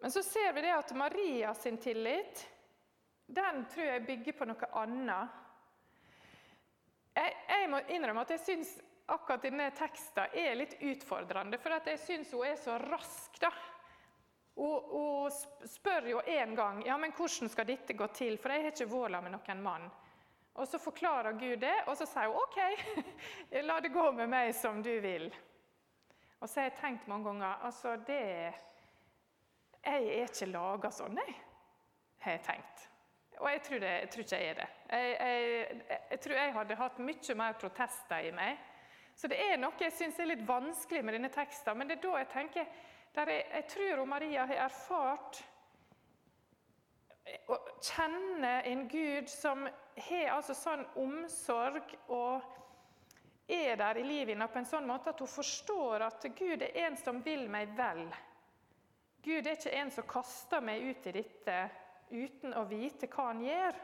Men 0.06 0.12
så 0.12 0.22
ser 0.24 0.54
vi 0.54 0.62
det 0.62 0.70
at 0.70 0.92
Maria 0.96 1.54
sin 1.54 1.78
tillit 1.82 2.50
den 3.26 3.64
tror 3.66 3.86
jeg 3.86 4.04
bygger 4.06 4.36
på 4.38 4.46
noe 4.46 4.68
annet. 4.78 5.40
Jeg, 7.16 7.32
jeg 7.50 7.70
må 7.72 7.80
innrømme 7.90 8.22
at 8.22 8.34
jeg 8.36 8.44
syns 8.44 8.74
akkurat 9.10 9.48
denne 9.48 9.72
teksten 9.74 10.36
er 10.38 10.60
litt 10.60 10.76
utfordrende. 10.78 11.58
For 11.58 11.74
jeg 11.90 11.98
syns 12.04 12.36
hun 12.38 12.46
er 12.46 12.60
så 12.62 12.76
rask. 12.84 13.40
da. 13.42 13.50
Og, 14.62 14.94
og 15.00 15.66
spør 15.74 16.12
jo 16.12 16.22
en 16.36 16.54
gang 16.54 16.84
ja, 16.86 17.00
men 17.02 17.18
hvordan 17.18 17.50
skal 17.50 17.66
dette 17.72 17.98
gå 17.98 18.10
til, 18.14 18.38
for 18.38 18.54
jeg 18.54 18.68
har 18.68 18.78
ikke 18.78 18.90
vært 18.94 19.26
med 19.26 19.34
noen 19.40 19.66
mann. 19.66 19.90
Og 20.54 20.70
Så 20.70 20.84
forklarer 20.86 21.34
Gud 21.42 21.66
det, 21.66 21.74
og 21.90 21.98
så 21.98 22.06
sier 22.06 22.30
hun 22.30 22.46
OK, 22.46 22.62
la 23.72 23.82
det 23.82 23.90
gå 23.98 24.06
med 24.22 24.30
meg 24.38 24.54
som 24.54 24.86
du 24.86 24.94
vil. 25.02 25.32
Og 26.38 26.46
så 26.46 26.62
har 26.62 26.70
jeg 26.70 26.78
tenkt 26.84 27.10
mange 27.10 27.32
ganger 27.32 27.66
altså 27.66 27.98
det, 28.06 28.54
Jeg 29.86 30.08
er 30.18 30.30
ikke 30.30 30.50
laga 30.50 30.92
sånn, 30.94 31.18
jeg, 31.22 31.36
har 32.26 32.38
jeg 32.38 32.44
tenkt. 32.48 32.86
Og 33.38 33.50
jeg 33.52 33.62
tror, 33.66 33.82
det, 33.84 33.92
jeg 34.00 34.10
tror 34.12 34.24
ikke 34.24 34.40
jeg 34.40 34.50
er 34.50 34.60
det. 34.62 34.68
Jeg, 34.90 35.16
jeg, 35.20 36.00
jeg, 36.12 36.20
tror 36.24 36.40
jeg 36.40 36.54
hadde 36.56 36.80
hatt 36.80 37.02
mye 37.04 37.36
mer 37.38 37.58
protester 37.60 38.28
i 38.30 38.32
meg. 38.36 38.64
Så 39.16 39.30
det 39.32 39.40
er 39.40 39.60
noe 39.60 39.80
jeg 39.80 39.94
syns 39.96 40.20
er 40.20 40.32
litt 40.32 40.44
vanskelig 40.48 41.04
med 41.06 41.18
denne 41.18 41.32
teksten. 41.32 41.78
Men 41.78 41.90
det 41.90 42.00
er 42.00 42.06
da 42.08 42.22
jeg 42.24 42.32
tenker 42.34 42.78
jeg 43.16 43.68
tror 43.72 44.02
Maria 44.12 44.44
har 44.44 44.66
erfart 44.66 45.38
å 47.48 47.56
kjenne 47.80 48.58
en 48.68 48.82
Gud 48.92 49.30
som 49.32 49.64
har 50.10 50.34
altså 50.36 50.56
sånn 50.58 50.84
omsorg 51.00 51.96
og 52.12 52.44
er 53.48 53.78
der 53.80 54.02
i 54.02 54.04
livet 54.04 54.34
hennes 54.34 54.52
på 54.52 54.60
en 54.60 54.68
sånn 54.68 54.90
måte 54.90 55.14
at 55.14 55.24
hun 55.24 55.32
forstår 55.32 56.04
at 56.10 56.28
Gud 56.36 56.66
er 56.66 56.76
en 56.86 56.98
som 57.00 57.22
vil 57.24 57.48
meg 57.52 57.72
vel. 57.78 58.04
Gud 59.26 59.48
er 59.48 59.58
ikke 59.58 59.74
en 59.74 59.92
som 59.94 60.06
kaster 60.06 60.62
meg 60.62 60.84
ut 60.86 61.08
i 61.10 61.16
dette 61.16 61.58
uten 62.12 62.54
å 62.54 62.66
vite 62.70 63.10
hva 63.10 63.32
han 63.32 63.42
gjør. 63.42 63.80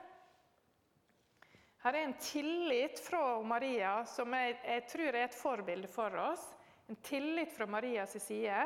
Her 1.81 1.97
er 1.97 2.05
en 2.05 2.17
tillit 2.21 2.99
fra 3.01 3.41
Maria 3.41 3.95
som 4.05 4.33
jeg, 4.37 4.59
jeg 4.61 4.83
tror 4.91 5.07
er 5.15 5.23
et 5.25 5.37
forbilde 5.37 5.89
for 5.89 6.13
oss. 6.21 6.43
En 6.91 6.99
tillit 7.01 7.53
fra 7.55 7.65
Marias 7.65 8.13
side 8.21 8.61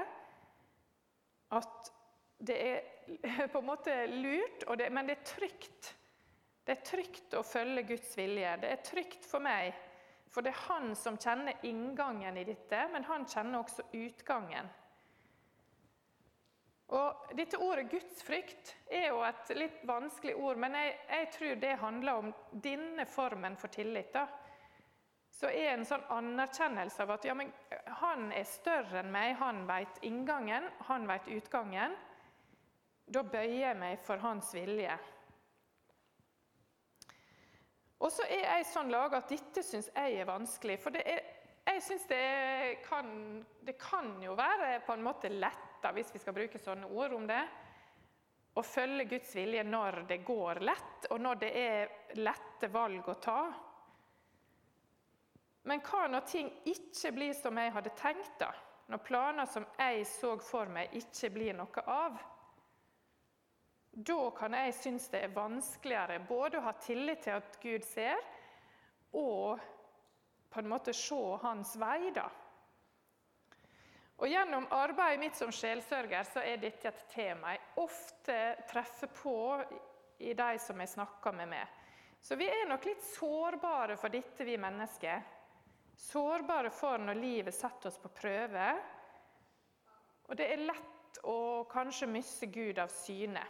at 1.55 1.91
det 2.43 2.57
er 2.59 3.47
på 3.53 3.61
en 3.61 3.67
måte 3.69 3.93
lurt, 4.09 4.65
det, 4.77 4.89
men 4.91 5.07
det 5.07 5.19
er 5.19 5.27
trygt. 5.29 5.91
Det 6.65 6.73
er 6.73 6.87
trygt 6.89 7.35
å 7.37 7.43
følge 7.45 7.85
Guds 7.93 8.15
vilje. 8.17 8.55
Det 8.63 8.71
er 8.73 8.81
trygt 8.83 9.27
for 9.29 9.43
meg, 9.45 9.75
for 10.33 10.43
det 10.43 10.51
er 10.51 10.63
han 10.65 10.95
som 10.97 11.19
kjenner 11.21 11.61
inngangen 11.69 12.41
i 12.41 12.47
dette, 12.47 12.81
men 12.91 13.05
han 13.07 13.27
kjenner 13.29 13.61
også 13.61 13.85
utgangen. 13.93 14.67
Og 16.93 17.31
Dette 17.33 17.57
ordet 17.57 17.87
gudsfrykt 17.89 18.75
er 18.93 19.07
jo 19.09 19.23
et 19.25 19.49
litt 19.57 19.79
vanskelig 19.89 20.35
ord, 20.37 20.59
men 20.61 20.75
jeg, 20.77 20.91
jeg 21.09 21.29
tror 21.33 21.55
det 21.63 21.77
handler 21.81 22.19
om 22.21 22.33
denne 22.51 23.07
formen 23.09 23.57
for 23.57 23.73
tillit. 23.73 24.13
da 24.13 24.27
så 25.35 25.49
er 25.51 25.73
en 25.73 25.83
sånn 25.83 26.03
anerkjennelse 26.15 27.03
av 27.03 27.17
at 27.17 27.25
ja, 27.27 27.33
men, 27.35 27.49
han 27.99 28.29
er 28.31 28.45
større 28.47 29.01
enn 29.01 29.11
meg, 29.11 29.33
han 29.41 29.65
vet 29.67 29.99
inngangen, 30.07 30.69
han 30.87 31.07
vet 31.09 31.27
utgangen. 31.27 31.95
Da 33.05 33.21
bøyer 33.21 33.59
jeg 33.59 33.79
meg 33.81 33.99
for 34.05 34.21
hans 34.23 34.53
vilje. 34.55 34.95
Og 37.99 38.11
så 38.13 38.23
er 38.31 38.45
jeg 38.45 38.69
sånn 38.69 38.93
laga 38.93 39.19
at 39.21 39.31
dette 39.31 39.63
syns 39.65 39.89
jeg 39.91 40.21
er 40.21 40.29
vanskelig. 40.29 40.79
For 40.83 40.95
er, 40.99 41.19
jeg 41.65 41.83
syns 41.83 42.07
det, 42.07 42.23
det, 43.67 43.75
kan 43.81 44.11
jo 44.23 44.37
være 44.39 44.79
på 44.87 44.95
en 44.95 45.03
måte 45.03 45.31
lett 45.33 45.64
da, 45.85 45.93
hvis 45.93 46.11
vi 46.13 46.21
skal 46.21 46.35
bruke 46.35 46.59
sånne 46.61 46.89
ord 46.89 47.13
om 47.13 47.29
det, 47.29 47.43
å 48.55 48.63
følge 48.63 49.07
Guds 49.11 49.33
vilje 49.35 49.63
når 49.67 50.05
det 50.09 50.21
går 50.25 50.61
lett, 50.63 51.07
og 51.11 51.21
når 51.21 51.39
det 51.41 51.49
er 51.59 51.95
lette 52.17 52.69
valg 52.71 53.09
å 53.11 53.17
ta. 53.21 53.41
Men 55.65 55.81
hva 55.83 56.05
når 56.07 56.29
ting 56.29 56.51
ikke 56.71 57.11
blir 57.15 57.35
som 57.35 57.57
jeg 57.59 57.73
hadde 57.75 57.93
tenkt, 57.99 58.37
da? 58.39 58.53
Når 58.87 59.01
planer 59.01 59.49
som 59.49 59.65
jeg 59.79 60.05
så 60.07 60.35
for 60.37 60.69
meg, 60.71 60.93
ikke 60.93 61.31
blir 61.33 61.55
noe 61.57 61.83
av? 61.89 62.19
Da 63.95 64.19
kan 64.37 64.53
jeg 64.53 64.75
synes 64.77 65.07
det 65.09 65.23
er 65.25 65.35
vanskeligere 65.35 66.19
både 66.27 66.59
å 66.59 66.65
ha 66.67 66.75
tillit 66.83 67.25
til 67.25 67.39
at 67.39 67.57
Gud 67.63 67.85
ser, 67.87 68.19
og 69.15 69.61
på 70.51 70.61
en 70.61 70.69
måte 70.69 70.93
se 70.95 71.21
hans 71.41 71.75
vei. 71.81 72.11
da. 72.15 72.29
Og 74.15 74.31
Gjennom 74.31 74.67
arbeidet 74.71 75.19
mitt 75.19 75.35
som 75.35 75.51
sjelsørger 75.51 76.27
så 76.29 76.43
er 76.47 76.61
dette 76.61 76.87
et 76.87 77.01
tema 77.11 77.51
jeg 77.55 77.83
ofte 77.83 78.37
treffer 78.69 79.11
på 79.11 79.37
i 80.23 80.31
de 80.33 80.51
som 80.63 80.79
jeg 80.79 80.93
snakker 80.93 81.35
med 81.35 81.51
meg. 81.51 81.81
Så 82.23 82.37
vi 82.39 82.47
er 82.47 82.63
nok 82.69 82.85
litt 82.87 83.03
sårbare 83.03 83.97
for 83.99 84.13
dette, 84.13 84.47
vi 84.47 84.55
mennesker. 84.57 85.19
Sårbare 85.99 86.71
for 86.73 86.97
når 86.97 87.19
livet 87.19 87.55
setter 87.55 87.91
oss 87.91 87.99
på 88.01 88.11
prøve. 88.15 88.69
Og 90.29 90.39
det 90.39 90.47
er 90.53 90.63
lett 90.63 91.19
å 91.27 91.67
kanskje 91.69 92.09
miste 92.09 92.47
Gud 92.51 92.79
av 92.81 92.89
syne. 92.91 93.43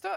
Så 0.00 0.16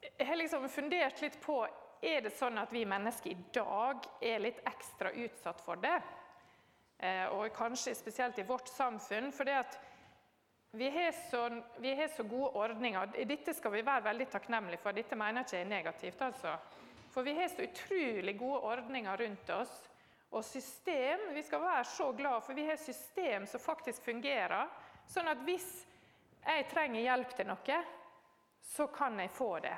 jeg 0.00 0.26
har 0.26 0.40
liksom 0.40 0.64
fundert 0.72 1.20
litt 1.20 1.36
på 1.44 1.60
er 2.00 2.24
det 2.24 2.32
sånn 2.32 2.56
at 2.58 2.72
vi 2.72 2.86
mennesker 2.88 3.34
i 3.34 3.48
dag 3.52 4.06
er 4.24 4.40
litt 4.40 4.62
ekstra 4.68 5.12
utsatt 5.12 5.60
for 5.60 5.80
det. 5.80 5.98
Eh, 7.00 7.26
og 7.32 7.48
kanskje 7.56 7.94
spesielt 7.96 8.38
i 8.38 8.44
vårt 8.44 8.68
samfunn. 8.68 9.30
For 9.32 9.48
vi, 10.76 10.88
vi 11.80 11.94
har 11.94 12.08
så 12.16 12.22
gode 12.22 12.50
ordninger. 12.60 13.14
Dette 13.24 13.54
skal 13.56 13.72
vi 13.72 13.86
være 13.86 14.04
veldig 14.10 14.26
takknemlige 14.28 14.82
for. 14.82 14.92
Dette 14.92 15.16
mener 15.16 15.40
jeg 15.40 15.48
ikke 15.48 15.60
er 15.64 15.70
negativt. 15.70 16.22
altså. 16.22 16.56
For 17.10 17.26
vi 17.26 17.34
har 17.34 17.48
så 17.48 17.64
utrolig 17.64 18.36
gode 18.38 18.60
ordninger 18.60 19.16
rundt 19.16 19.50
oss. 19.50 19.78
Og 20.30 20.44
system 20.44 21.34
Vi 21.34 21.42
skal 21.42 21.60
være 21.60 21.84
så 21.84 22.12
glad 22.12 22.42
for 22.42 22.54
vi 22.54 22.66
har 22.66 22.76
system 22.76 23.46
som 23.46 23.60
faktisk 23.60 24.02
fungerer. 24.02 24.68
Sånn 25.08 25.28
at 25.28 25.40
hvis 25.42 25.86
jeg 26.44 26.68
trenger 26.70 27.00
hjelp 27.00 27.32
til 27.34 27.48
noe, 27.48 27.78
så 28.62 28.86
kan 28.86 29.18
jeg 29.18 29.32
få 29.34 29.58
det. 29.64 29.74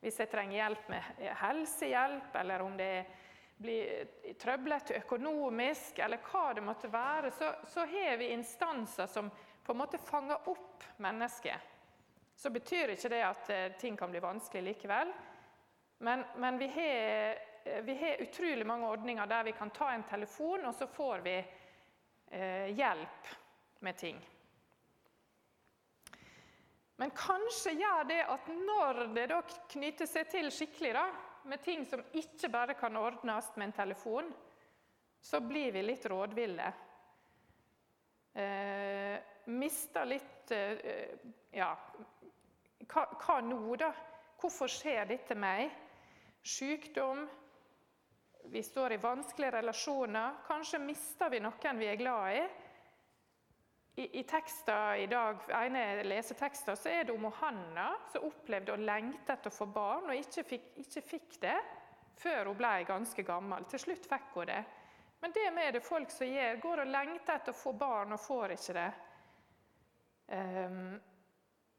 Hvis 0.00 0.18
jeg 0.18 0.30
trenger 0.30 0.56
hjelp 0.56 0.88
med 0.88 1.20
helsehjelp, 1.42 2.34
eller 2.40 2.62
om 2.64 2.78
det 2.78 3.04
blir 3.62 4.34
trøblete 4.40 4.98
økonomisk, 4.98 5.98
eller 6.02 6.20
hva 6.26 6.48
det 6.56 6.64
måtte 6.66 6.90
være, 6.92 7.30
så, 7.36 7.52
så 7.68 7.86
har 7.86 8.16
vi 8.20 8.32
instanser 8.34 9.06
som 9.10 9.30
på 9.62 9.72
en 9.72 9.78
måte 9.78 10.00
fanger 10.02 10.48
opp 10.50 10.84
mennesket. 11.02 11.70
Så 12.36 12.50
betyr 12.50 12.94
ikke 12.94 13.12
det 13.12 13.22
at 13.22 13.50
eh, 13.54 13.72
ting 13.78 13.96
kan 13.96 14.10
bli 14.10 14.22
vanskelig 14.22 14.64
likevel. 14.72 15.12
Men, 16.02 16.24
men 16.42 16.58
vi, 16.58 16.66
har, 16.74 17.38
vi, 17.86 17.94
har, 17.94 18.22
utrolig 18.24 18.66
mange 18.66 18.88
ordninger 18.90 19.26
der 19.30 19.44
vi 19.46 19.52
kan 19.54 19.70
ta 19.70 19.92
en 19.92 20.02
telefon, 20.02 20.64
og 20.66 20.74
så 20.74 20.88
får 20.90 21.22
vi 21.22 21.36
eh, 21.38 22.72
hjelp 22.74 23.34
med 23.86 23.98
ting. 23.98 24.18
Men 26.98 27.10
kanskje 27.14 27.76
gjør 27.78 28.08
det 28.10 28.20
at 28.30 28.48
når 28.50 29.04
det 29.14 29.28
da 29.30 29.38
knytter 29.70 30.10
seg 30.10 30.28
til 30.30 30.50
skikkelig, 30.54 30.92
da, 30.98 31.06
med 31.44 31.62
ting 31.62 31.86
som 31.86 32.02
ikke 32.12 32.48
bare 32.52 32.74
kan 32.78 32.96
ordnes 32.96 33.50
med 33.56 33.70
en 33.70 33.76
telefon, 33.76 34.32
så 35.20 35.40
blir 35.40 35.72
vi 35.72 35.82
litt 35.82 36.06
rådville. 36.10 36.72
Eh, 38.32 39.16
mister 39.52 40.08
litt 40.08 40.50
eh, 40.56 41.06
Ja, 41.52 41.74
hva, 42.88 43.04
hva 43.20 43.40
nå, 43.44 43.60
da? 43.76 43.92
Hvorfor 44.40 44.70
skjer 44.72 45.04
dette 45.10 45.36
meg? 45.38 45.70
sykdom, 46.42 47.28
vi 48.44 48.62
står 48.62 48.92
i 48.92 48.96
vanskelige 48.96 49.50
relasjoner. 49.50 50.34
Kanskje 50.46 50.78
mister 50.82 51.30
vi 51.30 51.40
noen 51.40 51.78
vi 51.78 51.86
er 51.86 52.00
glad 52.00 52.36
i. 52.36 52.42
I, 53.94 54.20
i 54.20 54.22
tekster 54.24 54.94
i 54.94 55.06
dag, 55.06 55.42
ene 55.52 56.02
lesetekster 56.06 56.76
så 56.80 56.88
er 56.88 57.04
det 57.04 57.12
om 57.12 57.26
Hanna 57.42 57.90
som 58.12 58.24
opplevde 58.24 58.72
å 58.72 58.80
lengte 58.80 59.34
etter 59.34 59.52
å 59.52 59.56
få 59.56 59.66
barn, 59.68 60.08
og 60.08 60.16
ikke 60.16 60.44
fikk, 60.48 60.70
ikke 60.80 61.02
fikk 61.04 61.36
det 61.42 61.58
før 62.22 62.48
hun 62.48 62.56
ble 62.56 62.72
ganske 62.88 63.24
gammel. 63.26 63.66
Til 63.68 63.82
slutt 63.84 64.08
fikk 64.08 64.32
hun 64.38 64.48
det. 64.48 64.62
Men 65.20 65.34
det 65.36 65.46
med 65.54 65.74
det 65.76 65.84
folk 65.84 66.10
som 66.10 66.26
gjør, 66.26 66.56
går 66.64 66.82
og 66.82 66.92
lengter 66.94 67.36
etter 67.36 67.54
å 67.54 67.60
få 67.60 67.72
barn 67.78 68.16
og 68.16 68.20
får 68.20 68.56
ikke 68.56 68.76
det. 68.78 68.90
Um, 70.32 70.96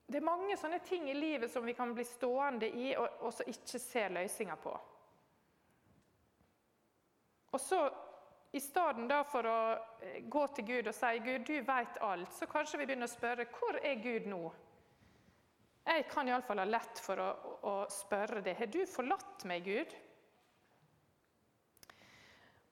det 0.07 0.19
er 0.19 0.25
mange 0.27 0.55
sånne 0.59 0.79
ting 0.85 1.09
i 1.09 1.17
livet 1.17 1.51
som 1.51 1.65
vi 1.65 1.73
kan 1.73 1.91
bli 1.95 2.05
stående 2.05 2.69
i 2.69 2.93
og, 2.93 3.23
og 3.25 3.33
så 3.33 3.47
ikke 3.49 3.81
se 3.81 4.05
løsninger 4.13 4.61
på. 4.63 4.73
Og 7.53 7.61
så 7.61 7.79
i 8.53 8.61
stedet 8.61 9.19
for 9.31 9.49
å 9.49 9.59
eh, 10.05 10.21
gå 10.29 10.43
til 10.53 10.67
Gud 10.67 10.89
og 10.91 10.95
si 10.95 11.11
Gud, 11.25 11.47
du 11.47 11.55
vet 11.65 11.99
alt, 12.05 12.33
så 12.35 12.45
kanskje 12.49 12.79
vi 12.81 12.85
begynner 12.89 13.09
å 13.09 13.13
spørre 13.13 13.47
hvor 13.55 13.79
er 13.81 14.01
Gud 14.03 14.29
nå? 14.29 14.43
Jeg 15.83 16.05
kan 16.11 16.29
iallfall 16.29 16.61
ha 16.61 16.67
lett 16.69 17.01
for 17.03 17.19
å, 17.19 17.29
å 17.67 17.73
spørre 17.91 18.43
det. 18.45 18.53
Har 18.55 18.69
du 18.71 18.83
forlatt 18.87 19.43
meg, 19.49 19.65
Gud? 19.65 19.95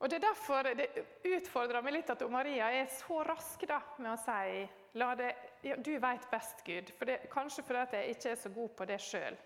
Og 0.02 0.10
Det 0.10 0.18
er 0.18 0.24
derfor 0.24 0.70
det 0.74 0.88
utfordrer 1.30 1.84
meg 1.86 1.98
litt 1.98 2.10
at 2.10 2.24
Maria 2.32 2.72
er 2.74 2.88
så 2.90 3.20
rask 3.26 3.66
da, 3.70 3.82
med 4.02 4.14
å 4.14 4.22
si 4.22 4.64
det, 5.20 5.28
ja, 5.66 5.76
Du 5.78 5.92
vet 6.02 6.30
best, 6.32 6.64
Gud. 6.66 6.94
For 6.98 7.10
det, 7.10 7.20
kanskje 7.34 7.66
fordi 7.68 8.00
jeg 8.00 8.16
ikke 8.16 8.32
er 8.32 8.40
så 8.42 8.54
god 8.54 8.72
på 8.78 8.88
det 8.90 8.98
sjøl. 9.02 9.38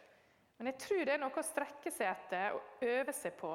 Men 0.57 0.71
jeg 0.71 0.79
tror 0.85 1.01
det 1.03 1.15
er 1.15 1.23
noe 1.23 1.41
å 1.41 1.43
strekke 1.43 1.91
seg 1.91 2.11
etter 2.11 2.55
og 2.55 2.85
øve 2.87 3.15
seg 3.15 3.35
på. 3.39 3.51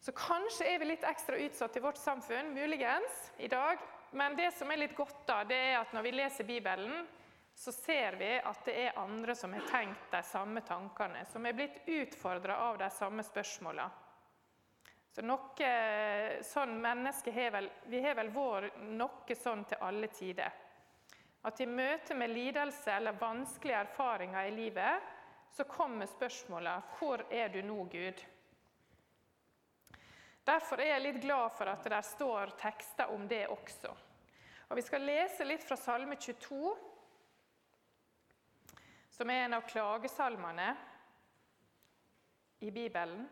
Så 0.00 0.12
kanskje 0.12 0.66
er 0.70 0.78
vi 0.78 0.92
litt 0.92 1.04
ekstra 1.04 1.38
utsatt 1.42 1.76
i 1.76 1.82
vårt 1.82 1.98
samfunn, 1.98 2.52
muligens, 2.54 3.32
i 3.36 3.48
dag. 3.48 3.78
Men 4.10 4.36
det 4.36 4.52
som 4.56 4.70
er 4.70 4.84
litt 4.84 4.96
godt, 4.96 5.24
da, 5.26 5.42
det 5.44 5.58
er 5.72 5.78
at 5.80 5.92
når 5.92 6.06
vi 6.06 6.12
leser 6.14 6.46
Bibelen, 6.48 7.06
så 7.58 7.72
ser 7.74 8.14
vi 8.16 8.36
at 8.38 8.60
det 8.64 8.76
er 8.84 9.00
andre 9.02 9.34
som 9.34 9.52
har 9.52 9.66
tenkt 9.66 10.12
de 10.12 10.20
samme 10.22 10.62
tankene, 10.62 11.24
som 11.26 11.46
er 11.46 11.56
blitt 11.58 11.80
utfordra 11.90 12.60
av 12.68 12.78
de 12.78 12.90
samme 12.94 13.24
spørsmåla. 13.26 13.88
Så 15.10 15.24
noe 15.26 15.72
sånn 16.46 16.76
menneske 16.78 17.34
har 17.34 17.50
vel, 17.56 17.66
Vi 17.90 18.00
har 18.04 18.14
vel 18.14 18.30
vår 18.30 18.70
noe 18.94 19.34
sånn 19.34 19.64
til 19.66 19.82
alle 19.82 20.06
tider. 20.14 20.52
At 21.42 21.60
i 21.60 21.66
møte 21.66 22.14
med 22.14 22.30
lidelse 22.30 22.92
eller 22.94 23.18
vanskelige 23.18 23.82
erfaringer 23.82 24.46
i 24.46 24.54
livet, 24.54 25.02
så 25.50 25.64
kommer 25.64 26.06
spørsmåla 26.06 26.82
'Hvor 26.98 27.24
er 27.30 27.48
du 27.48 27.62
nå, 27.62 27.84
Gud?' 27.90 28.37
Derfor 30.48 30.80
er 30.80 30.94
jeg 30.94 31.02
litt 31.02 31.18
glad 31.20 31.50
for 31.52 31.68
at 31.68 31.82
det 31.84 31.90
der 31.92 32.04
står 32.06 32.54
tekster 32.56 33.10
om 33.12 33.26
det 33.28 33.42
også. 33.52 33.90
Og 34.68 34.76
Vi 34.76 34.84
skal 34.84 35.04
lese 35.04 35.44
litt 35.44 35.64
fra 35.64 35.76
Salme 35.76 36.16
22, 36.16 36.70
som 39.12 39.30
er 39.32 39.44
en 39.44 39.56
av 39.58 39.66
klagesalmene 39.68 40.68
i 42.64 42.70
Bibelen. 42.72 43.26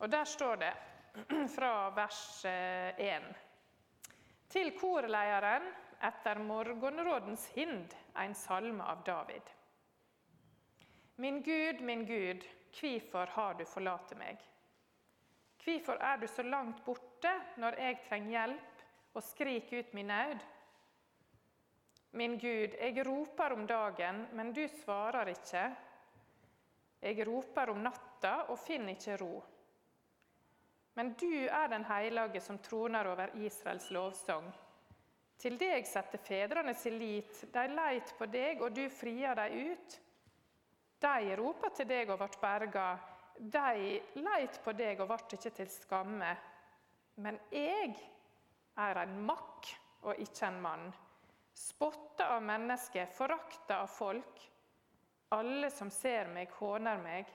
Og 0.00 0.08
der 0.08 0.24
står 0.24 0.56
det 0.62 0.72
fra 1.56 1.72
vers 1.96 2.20
1. 2.44 2.96
Eh, 2.96 3.30
Til 4.50 4.72
korleieren 4.78 5.66
etter 6.00 6.40
morgenrådens 6.40 7.44
hind, 7.54 7.92
en 8.16 8.34
salme 8.34 8.84
av 8.84 9.04
David. 9.04 9.52
Min 11.20 11.42
Gud, 11.42 11.84
min 11.84 12.06
Gud, 12.08 12.46
hvorfor 12.80 13.36
har 13.36 13.54
du 13.60 13.66
forlatt 13.68 14.16
meg? 14.16 14.49
Hvorfor 15.64 16.00
er 16.00 16.16
du 16.16 16.26
så 16.28 16.42
langt 16.42 16.84
borte 16.84 17.32
når 17.60 17.76
jeg 17.78 18.00
trenger 18.08 18.30
hjelp 18.30 18.84
og 19.14 19.22
skriker 19.24 19.78
ut 19.82 19.94
min 19.94 20.06
nød? 20.06 20.40
Min 22.12 22.38
Gud, 22.38 22.74
jeg 22.80 23.06
roper 23.06 23.52
om 23.54 23.66
dagen, 23.66 24.26
men 24.32 24.52
du 24.52 24.64
svarer 24.68 25.28
ikke. 25.30 25.68
Jeg 27.02 27.26
roper 27.28 27.70
om 27.70 27.84
natta 27.84 28.32
og 28.50 28.58
finner 28.58 28.96
ikke 28.96 29.16
ro. 29.20 29.44
Men 30.94 31.12
du 31.14 31.30
er 31.46 31.68
den 31.70 31.84
hellige 31.84 32.40
som 32.40 32.58
troner 32.58 33.06
over 33.06 33.36
Israels 33.38 33.90
lovsang. 33.90 34.50
Til 35.40 35.56
deg 35.56 35.86
setter 35.88 36.20
fedrene 36.20 36.74
sin 36.76 36.98
lit, 37.00 37.44
de 37.52 37.62
leit 37.72 38.10
på 38.18 38.26
deg, 38.28 38.60
og 38.60 38.74
du 38.76 38.82
frier 38.92 39.38
dem 39.38 39.70
ut. 39.70 40.00
De 41.00 41.36
roper 41.38 41.72
til 41.76 41.88
deg 41.88 42.10
og 42.12 42.18
ble 42.20 42.40
berga, 42.42 42.88
de 43.40 44.00
leit 44.20 44.58
på 44.64 44.72
deg 44.76 45.00
og 45.00 45.08
ble 45.08 45.38
ikke 45.38 45.52
til 45.56 45.68
skamme. 45.72 46.30
Men 47.24 47.38
jeg 47.52 47.94
er 48.76 49.00
en 49.00 49.16
makk 49.24 49.70
og 50.08 50.20
ikke 50.20 50.46
en 50.48 50.60
mann, 50.64 50.86
spotta 51.56 52.30
av 52.36 52.44
mennesker, 52.44 53.08
forakta 53.16 53.80
av 53.84 53.90
folk. 53.92 54.44
Alle 55.36 55.70
som 55.72 55.90
ser 55.92 56.28
meg, 56.32 56.52
håner 56.58 57.00
meg, 57.00 57.32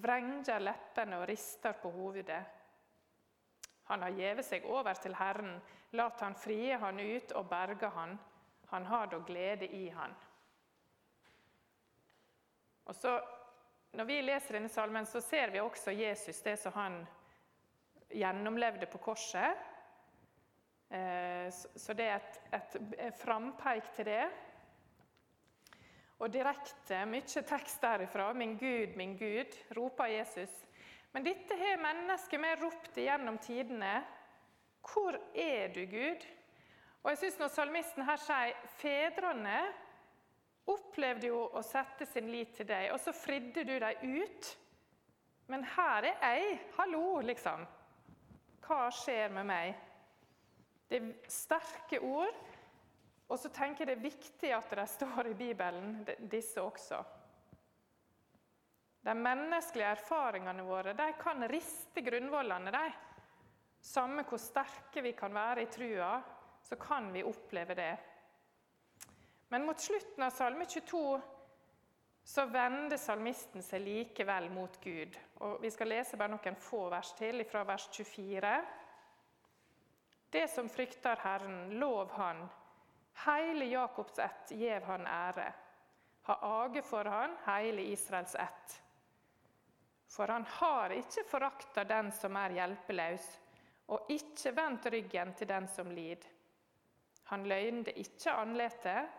vrenger 0.00 0.60
leppene 0.62 1.20
og 1.20 1.28
rister 1.28 1.76
på 1.80 1.90
hovedet. 1.92 2.42
Han 3.90 4.04
har 4.06 4.16
gjeve 4.16 4.44
seg 4.46 4.64
over 4.68 4.96
til 4.96 5.16
Herren. 5.18 5.56
Lat 5.98 6.20
han 6.24 6.36
frie 6.38 6.78
han 6.80 7.00
ut 7.00 7.32
og 7.36 7.48
berge 7.50 7.90
han. 7.92 8.14
Han 8.72 8.86
har 8.88 9.10
da 9.12 9.18
glede 9.26 9.68
i 9.68 9.88
han. 9.92 10.14
Og 12.88 12.94
så, 12.96 13.18
Når 13.92 14.04
vi 14.08 14.22
leser 14.24 14.56
denne 14.56 14.70
salmen, 14.72 15.04
så 15.04 15.20
ser 15.20 15.50
vi 15.52 15.60
også 15.60 15.92
Jesus, 15.92 16.38
det 16.40 16.54
som 16.56 16.72
han 16.72 16.94
gjennomlevde 18.08 18.86
på 18.88 19.00
korset. 19.04 19.58
Eh, 20.88 21.50
så 21.52 21.92
det 21.96 22.06
er 22.08 22.22
et, 22.56 22.78
et 22.96 23.20
frampeik 23.20 23.90
til 23.92 24.08
det. 24.08 24.24
Og 26.24 26.32
direkte, 26.32 27.02
mye 27.04 27.44
tekst 27.44 27.84
derifra. 27.84 28.30
'Min 28.32 28.56
Gud, 28.56 28.96
min 28.96 29.12
Gud', 29.18 29.58
roper 29.76 30.08
Jesus. 30.14 30.56
Men 31.12 31.28
dette 31.28 31.56
har 31.60 31.84
mennesket 31.84 32.40
vi 32.40 32.56
ropt 32.62 32.96
igjennom 32.96 33.38
tidene. 33.38 34.04
Hvor 34.80 35.20
er 35.34 35.68
du, 35.68 35.84
Gud? 35.84 36.24
Og 37.02 37.10
jeg 37.10 37.18
synes 37.18 37.38
Når 37.38 37.48
salmisten 37.48 38.08
her 38.08 38.16
sier 38.16 38.56
fedrene 38.80 39.60
opplevde 40.70 41.30
jo 41.30 41.44
å 41.50 41.62
sette 41.66 42.06
sin 42.06 42.28
lit 42.30 42.54
til 42.56 42.68
deg, 42.68 42.90
og 42.92 43.00
så 43.02 43.14
fridde 43.16 43.64
du 43.66 43.74
dem 43.82 44.18
ut. 44.22 44.50
Men 45.50 45.64
her 45.74 46.06
er 46.12 46.38
jeg. 46.38 46.58
Hallo, 46.78 47.20
liksom. 47.24 47.64
Hva 48.62 48.84
skjer 48.94 49.32
med 49.34 49.48
meg? 49.48 49.74
Det 50.88 51.00
er 51.00 51.10
sterke 51.30 51.98
ord. 52.04 52.36
Og 53.32 53.40
så 53.40 53.48
tenker 53.52 53.86
jeg 53.86 53.88
det 53.88 53.96
er 53.96 54.10
viktig 54.10 54.52
at 54.52 54.74
de 54.76 54.86
står 54.92 55.30
i 55.30 55.36
Bibelen, 55.38 56.02
disse 56.30 56.60
også. 56.60 57.00
De 59.02 59.14
menneskelige 59.18 59.94
erfaringene 59.96 60.62
våre 60.66 60.92
de 60.94 61.08
kan 61.18 61.42
riste 61.50 62.04
grunnvollene. 62.06 62.70
De. 62.70 62.84
Samme 63.82 64.22
hvor 64.28 64.38
sterke 64.38 65.02
vi 65.02 65.14
kan 65.18 65.34
være 65.34 65.64
i 65.64 65.70
trua, 65.72 66.12
så 66.62 66.78
kan 66.78 67.08
vi 67.14 67.24
oppleve 67.26 67.74
det. 67.74 67.92
Men 69.52 69.66
mot 69.66 69.80
slutten 69.80 70.24
av 70.24 70.30
Salme 70.30 70.64
22 70.66 71.20
så 72.24 72.44
vender 72.46 72.96
salmisten 72.96 73.60
seg 73.60 73.82
likevel 73.84 74.46
mot 74.48 74.78
Gud. 74.80 75.18
Og 75.44 75.58
Vi 75.60 75.68
skal 75.74 75.92
lese 75.92 76.16
bare 76.16 76.32
noen 76.32 76.56
få 76.56 76.86
vers 76.88 77.10
til, 77.18 77.44
fra 77.44 77.60
vers 77.68 77.84
24. 77.92 78.54
Det 80.32 80.46
som 80.48 80.72
frykter 80.72 81.20
Herren, 81.20 81.76
lov 81.76 82.16
Han. 82.16 82.40
Heile 83.26 83.68
Jakobs 83.74 84.24
ett 84.24 84.56
gjev 84.56 84.88
Han 84.88 85.04
ære. 85.04 85.52
Ha 86.32 86.40
age 86.64 86.80
for 86.88 87.04
Han, 87.04 87.36
heile 87.44 87.84
Israels 87.92 88.34
ett. 88.40 88.80
For 90.08 90.32
Han 90.32 90.48
har 90.48 90.96
ikke 90.96 91.28
forakta 91.28 91.84
den 91.84 92.08
som 92.16 92.40
er 92.40 92.56
hjelpeløs, 92.56 93.32
og 93.92 94.16
ikke 94.16 94.56
vendt 94.56 94.94
ryggen 94.96 95.36
til 95.36 95.52
den 95.52 95.68
som 95.68 95.92
lid. 95.92 96.24
Han 97.28 97.44
løgnde 97.44 97.92
ikke 98.00 98.32
andletet, 98.32 99.18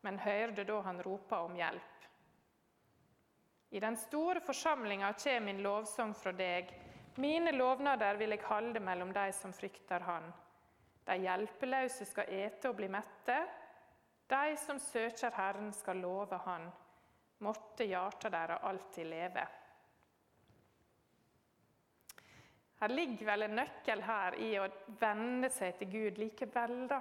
men 0.00 0.18
hørte 0.18 0.64
da 0.64 0.80
han 0.86 1.02
ropa 1.02 1.42
om 1.44 1.56
hjelp. 1.56 2.06
I 3.70 3.80
den 3.80 3.96
store 3.96 4.40
forsamlinga 4.42 5.12
kjem 5.12 5.44
min 5.46 5.62
lovsang 5.62 6.14
fra 6.18 6.32
deg. 6.34 6.72
Mine 7.22 7.52
lovnader 7.52 8.18
vil 8.18 8.34
jeg 8.34 8.46
halde 8.48 8.80
mellom 8.82 9.12
de 9.14 9.28
som 9.36 9.52
frykter 9.54 10.02
Han. 10.06 10.26
De 11.06 11.16
hjelpeløse 11.22 12.06
skal 12.08 12.32
ete 12.34 12.70
og 12.70 12.78
bli 12.80 12.88
mette. 12.90 13.36
De 14.30 14.56
som 14.58 14.78
søker 14.82 15.34
Herren, 15.36 15.70
skal 15.74 16.02
love 16.02 16.38
Han. 16.46 16.66
Måtte 17.46 17.86
hjarta 17.86 18.30
deres 18.30 18.66
alltid 18.66 19.06
leve. 19.06 19.46
Her 22.80 22.88
ligger 22.88 23.26
vel 23.28 23.42
en 23.44 23.58
nøkkel 23.60 24.02
her 24.02 24.36
i 24.40 24.54
å 24.58 24.66
vende 25.00 25.50
seg 25.52 25.78
til 25.78 25.90
Gud 25.92 26.18
likevel, 26.18 26.86
da. 26.88 27.00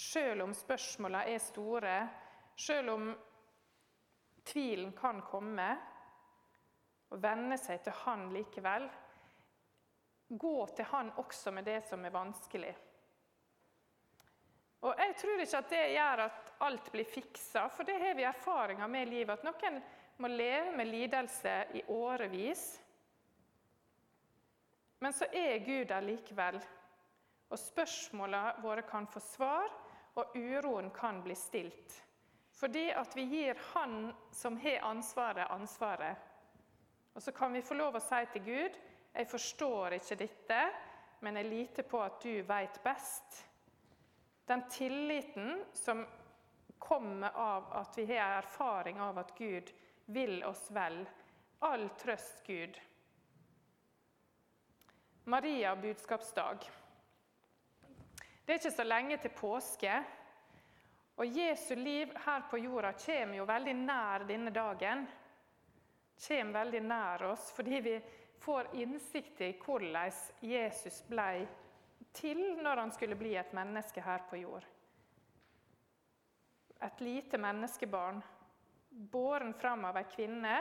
Selv 0.00 0.46
om 0.46 0.52
spørsmålene 0.56 1.28
er 1.28 1.42
store, 1.44 1.94
selv 2.56 2.92
om 2.94 3.08
tvilen 4.48 4.92
kan 4.96 5.20
komme, 5.28 5.68
og 7.10 7.22
vende 7.22 7.58
seg 7.58 7.82
til 7.84 7.96
Han 8.04 8.28
likevel. 8.32 8.86
Gå 10.30 10.54
til 10.76 10.88
Han 10.92 11.10
også 11.20 11.52
med 11.52 11.66
det 11.66 11.80
som 11.88 12.04
er 12.06 12.14
vanskelig. 12.14 12.72
Og 14.80 14.94
Jeg 14.96 15.16
tror 15.20 15.42
ikke 15.42 15.58
at 15.58 15.72
det 15.74 15.82
gjør 15.92 16.22
at 16.24 16.52
alt 16.64 16.92
blir 16.92 17.04
fiksa, 17.04 17.66
for 17.68 17.84
det 17.84 17.98
har 18.00 18.14
vi 18.16 18.24
erfaringer 18.24 18.88
med 18.88 19.06
i 19.06 19.10
livet. 19.10 19.36
At 19.36 19.44
noen 19.44 19.82
må 20.22 20.30
leve 20.32 20.72
med 20.76 20.88
lidelse 20.88 21.56
i 21.76 21.82
årevis. 21.92 22.64
Men 25.00 25.12
så 25.12 25.28
er 25.32 25.60
Gud 25.64 25.84
der 25.90 26.04
likevel. 26.04 26.60
Og 27.50 27.58
spørsmålene 27.58 28.62
våre 28.62 28.86
kan 28.88 29.08
få 29.10 29.20
svar, 29.20 29.68
og 30.18 30.36
uroen 30.36 30.90
kan 30.90 31.22
bli 31.22 31.34
stilt. 31.38 31.98
Fordi 32.52 32.90
at 32.92 33.16
vi 33.16 33.24
gir 33.24 33.58
Han 33.74 34.12
som 34.32 34.56
har 34.60 34.82
ansvaret, 34.84 35.50
ansvaret. 35.50 36.16
Og 37.14 37.22
så 37.22 37.32
kan 37.32 37.52
vi 37.52 37.62
få 37.62 37.74
lov 37.74 37.96
å 37.96 38.02
si 38.04 38.24
til 38.32 38.44
Gud 38.44 38.80
jeg 39.12 39.26
forstår 39.26 39.96
ikke 39.96 40.18
dette, 40.20 40.58
men 41.20 41.36
jeg 41.40 41.50
liter 41.50 41.86
på 41.86 42.00
at 42.02 42.20
du 42.22 42.42
veit 42.46 42.78
best. 42.84 43.40
Den 44.46 44.62
tilliten 44.70 45.64
som 45.76 46.04
kommer 46.78 47.34
av 47.36 47.72
at 47.82 47.98
vi 47.98 48.06
har 48.08 48.38
erfaring 48.38 49.00
av 49.02 49.18
at 49.18 49.34
Gud 49.38 49.72
vil 50.06 50.40
oss 50.46 50.68
vel. 50.74 51.02
All 51.66 51.88
trøst, 52.00 52.46
Gud. 52.46 52.78
Maria 55.24 55.74
budskapsdag. 55.76 56.64
Det 58.50 58.56
er 58.56 58.58
ikke 58.64 58.74
så 58.74 58.84
lenge 58.84 59.16
til 59.22 59.30
påske. 59.30 59.92
Og 61.22 61.36
Jesu 61.38 61.76
liv 61.78 62.10
her 62.24 62.48
på 62.50 62.58
jorda 62.58 62.90
kommer 62.98 63.38
jo 63.38 63.44
veldig 63.46 63.74
nær 63.78 64.24
denne 64.26 64.50
dagen. 64.50 65.04
Kommer 66.26 66.58
veldig 66.58 66.80
nær 66.82 67.24
oss 67.28 67.52
fordi 67.54 67.80
vi 67.84 67.94
får 68.42 68.72
innsikt 68.82 69.44
i 69.46 69.52
hvordan 69.54 70.18
Jesus 70.42 70.98
ble 71.06 71.46
til 72.10 72.42
når 72.58 72.82
han 72.82 72.96
skulle 72.98 73.22
bli 73.22 73.36
et 73.38 73.54
menneske 73.54 74.02
her 74.02 74.26
på 74.26 74.42
jord. 74.42 74.66
Et 76.82 77.06
lite 77.06 77.38
menneskebarn, 77.38 78.18
båren 78.90 79.54
fram 79.54 79.92
av 79.94 80.02
ei 80.02 80.08
kvinne. 80.10 80.60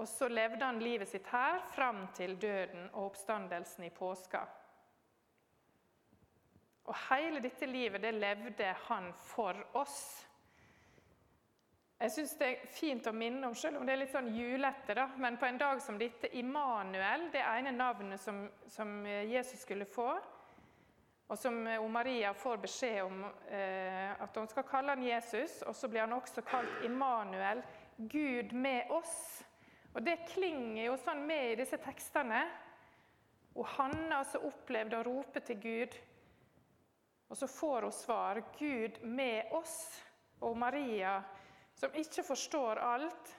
Og 0.00 0.08
så 0.08 0.32
levde 0.32 0.64
han 0.64 0.80
livet 0.80 1.12
sitt 1.12 1.28
her 1.36 1.66
fram 1.76 2.06
til 2.16 2.40
døden 2.40 2.94
og 2.94 3.10
oppstandelsen 3.10 3.84
i 3.84 3.98
påska. 4.04 4.48
Og 6.86 6.94
hele 7.08 7.42
dette 7.42 7.66
livet 7.66 8.02
det 8.02 8.14
levde 8.14 8.70
han 8.86 9.10
for 9.26 9.58
oss. 9.78 9.98
Jeg 11.96 12.12
syns 12.12 12.34
det 12.36 12.48
er 12.48 12.72
fint 12.76 13.06
å 13.08 13.12
minne 13.16 13.48
om, 13.48 13.54
selv 13.56 13.80
om 13.80 13.86
det 13.88 13.94
er 13.94 14.02
litt 14.02 14.12
sånn 14.12 14.28
julete, 14.36 14.94
da, 14.98 15.06
men 15.16 15.38
på 15.40 15.48
en 15.48 15.58
dag 15.58 15.80
som 15.80 15.96
dette, 15.96 16.28
Immanuel, 16.36 17.30
det 17.32 17.40
ene 17.40 17.72
navnet 17.72 18.20
som, 18.20 18.42
som 18.68 18.98
Jesus 19.06 19.62
skulle 19.64 19.88
få, 19.88 20.10
og 21.26 21.38
som 21.40 21.56
Maria 21.90 22.34
får 22.36 22.60
beskjed 22.62 23.00
om 23.02 23.24
eh, 23.48 24.12
at 24.12 24.36
hun 24.38 24.46
skal 24.50 24.66
kalle 24.68 24.92
han 24.94 25.02
Jesus, 25.02 25.62
og 25.66 25.74
så 25.74 25.88
blir 25.90 26.04
han 26.04 26.14
også 26.14 26.44
kalt 26.46 26.84
Immanuel, 26.86 27.64
Gud 27.96 28.52
med 28.52 28.92
oss. 28.92 29.16
Og 29.96 30.04
Det 30.04 30.20
klinger 30.28 30.84
jo 30.84 30.98
sånn 31.00 31.24
med 31.26 31.54
i 31.54 31.58
disse 31.62 31.80
tekstene. 31.80 32.44
Og 33.56 33.64
Hanna 33.78 34.20
som 34.28 34.44
opplevde 34.44 35.00
å 35.00 35.06
rope 35.06 35.40
til 35.40 35.58
Gud 35.62 35.96
og 37.28 37.36
så 37.36 37.46
får 37.46 37.82
hun 37.82 37.92
svar 37.92 38.42
'Gud 38.58 39.02
med 39.02 39.50
oss'. 39.52 40.02
Og 40.40 40.56
Maria, 40.56 41.22
som 41.74 41.94
ikke 41.94 42.22
forstår 42.22 42.76
alt, 42.76 43.36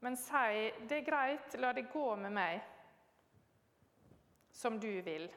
men 0.00 0.16
sier 0.16 0.86
'Det 0.88 0.96
er 0.98 1.10
greit, 1.10 1.60
la 1.60 1.72
det 1.72 1.92
gå 1.92 2.16
med 2.16 2.32
meg 2.32 2.60
som 4.50 4.80
du 4.80 5.02
vil'. 5.02 5.34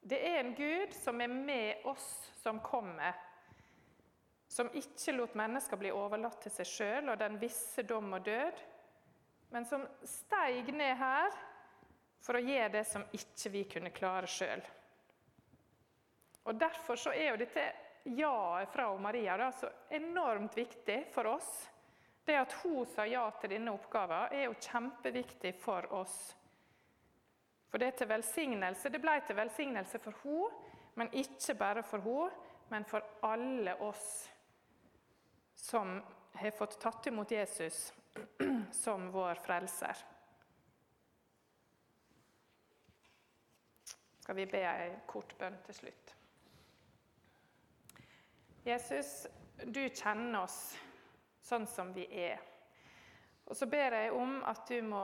Det 0.00 0.18
er 0.28 0.40
en 0.40 0.54
Gud 0.54 0.92
som 0.92 1.20
er 1.20 1.28
med 1.28 1.84
oss 1.84 2.30
som 2.42 2.60
kommer, 2.60 3.14
som 4.48 4.70
ikke 4.74 5.12
lot 5.12 5.34
mennesker 5.34 5.76
bli 5.76 5.90
overlatt 5.90 6.40
til 6.42 6.52
seg 6.52 6.66
sjøl 6.66 7.08
og 7.08 7.18
den 7.18 7.38
visse 7.40 7.82
dom 7.82 8.12
og 8.12 8.24
død, 8.24 8.52
men 9.50 9.64
som 9.64 9.86
steig 10.04 10.74
ned 10.74 10.96
her 10.96 11.30
for 12.20 12.34
å 12.34 12.42
gjøre 12.42 12.72
det 12.72 12.84
som 12.86 13.04
ikke 13.12 13.50
vi 13.50 13.64
kunne 13.64 13.90
klare 13.94 14.26
sjøl. 14.26 14.62
Og 16.42 16.54
Derfor 16.58 16.96
så 16.96 17.12
er 17.14 17.30
jo 17.30 17.40
dette 17.40 17.64
ja-et 18.04 18.72
fra 18.72 18.88
Maria 18.98 19.36
da, 19.38 19.50
så 19.54 19.70
enormt 19.94 20.56
viktig 20.56 21.04
for 21.14 21.30
oss. 21.36 21.50
Det 22.24 22.36
at 22.38 22.54
hun 22.62 22.86
sa 22.86 23.06
ja 23.06 23.24
til 23.40 23.54
denne 23.54 23.74
oppgaven, 23.74 24.34
er 24.34 24.48
jo 24.48 24.58
kjempeviktig 24.58 25.54
for 25.58 25.86
oss. 25.94 26.16
For 27.70 27.78
det, 27.78 27.86
er 27.86 27.98
til 28.02 28.10
velsignelse. 28.10 28.90
det 28.90 29.00
ble 29.00 29.16
til 29.26 29.38
velsignelse 29.38 29.98
for 30.02 30.18
henne, 30.22 30.68
men 30.94 31.14
ikke 31.16 31.54
bare 31.54 31.82
for 31.82 32.04
henne, 32.04 32.30
men 32.68 32.84
for 32.84 33.04
alle 33.22 33.74
oss 33.80 34.28
som 35.56 35.98
har 36.34 36.54
fått 36.56 36.78
tatt 36.80 37.06
imot 37.06 37.30
Jesus 37.30 37.92
som 38.84 39.10
vår 39.12 39.40
frelser. 39.44 40.08
skal 44.22 44.36
vi 44.36 44.46
be 44.46 44.60
ei 44.64 44.90
kort 45.06 45.34
bønn 45.38 45.56
til 45.66 45.74
slutt. 45.74 46.12
Jesus, 48.62 49.26
du 49.64 49.80
kjenner 49.90 50.44
oss 50.44 50.76
sånn 51.42 51.64
som 51.66 51.88
vi 51.94 52.04
er. 52.06 52.38
Og 53.50 53.56
så 53.58 53.66
ber 53.66 53.96
jeg 53.98 54.12
om 54.14 54.36
at 54.46 54.68
du 54.70 54.76
må 54.86 55.02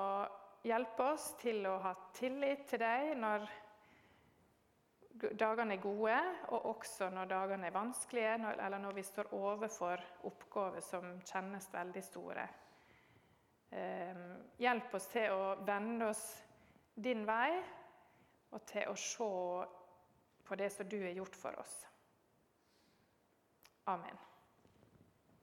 hjelpe 0.63 1.09
oss 1.15 1.33
til 1.41 1.67
å 1.67 1.73
ha 1.83 1.91
tillit 2.15 2.69
til 2.71 2.83
deg 2.85 3.17
når 3.19 3.49
dagene 5.43 5.75
er 5.75 5.83
gode, 5.83 6.21
og 6.55 6.71
også 6.71 7.11
når 7.11 7.33
dagene 7.33 7.67
er 7.67 7.75
vanskelige, 7.75 8.37
eller 8.55 8.79
når 8.79 8.95
vi 8.95 9.07
står 9.09 9.35
overfor 9.35 10.07
oppgaver 10.31 10.85
som 10.85 11.19
kjennes 11.27 11.67
veldig 11.75 12.05
store. 12.07 12.47
Ehm, 13.75 14.39
hjelp 14.63 14.95
oss 14.95 15.11
til 15.11 15.35
å 15.35 15.53
vende 15.67 16.13
oss 16.13 16.25
din 16.95 17.27
vei, 17.27 17.59
og 18.55 18.63
til 18.71 18.87
å 18.87 18.95
se 18.95 19.33
på 20.47 20.63
det 20.63 20.71
som 20.73 20.89
du 20.89 21.01
har 21.03 21.19
gjort 21.19 21.37
for 21.37 21.59
oss. 21.59 21.81
Amen. 23.89 24.28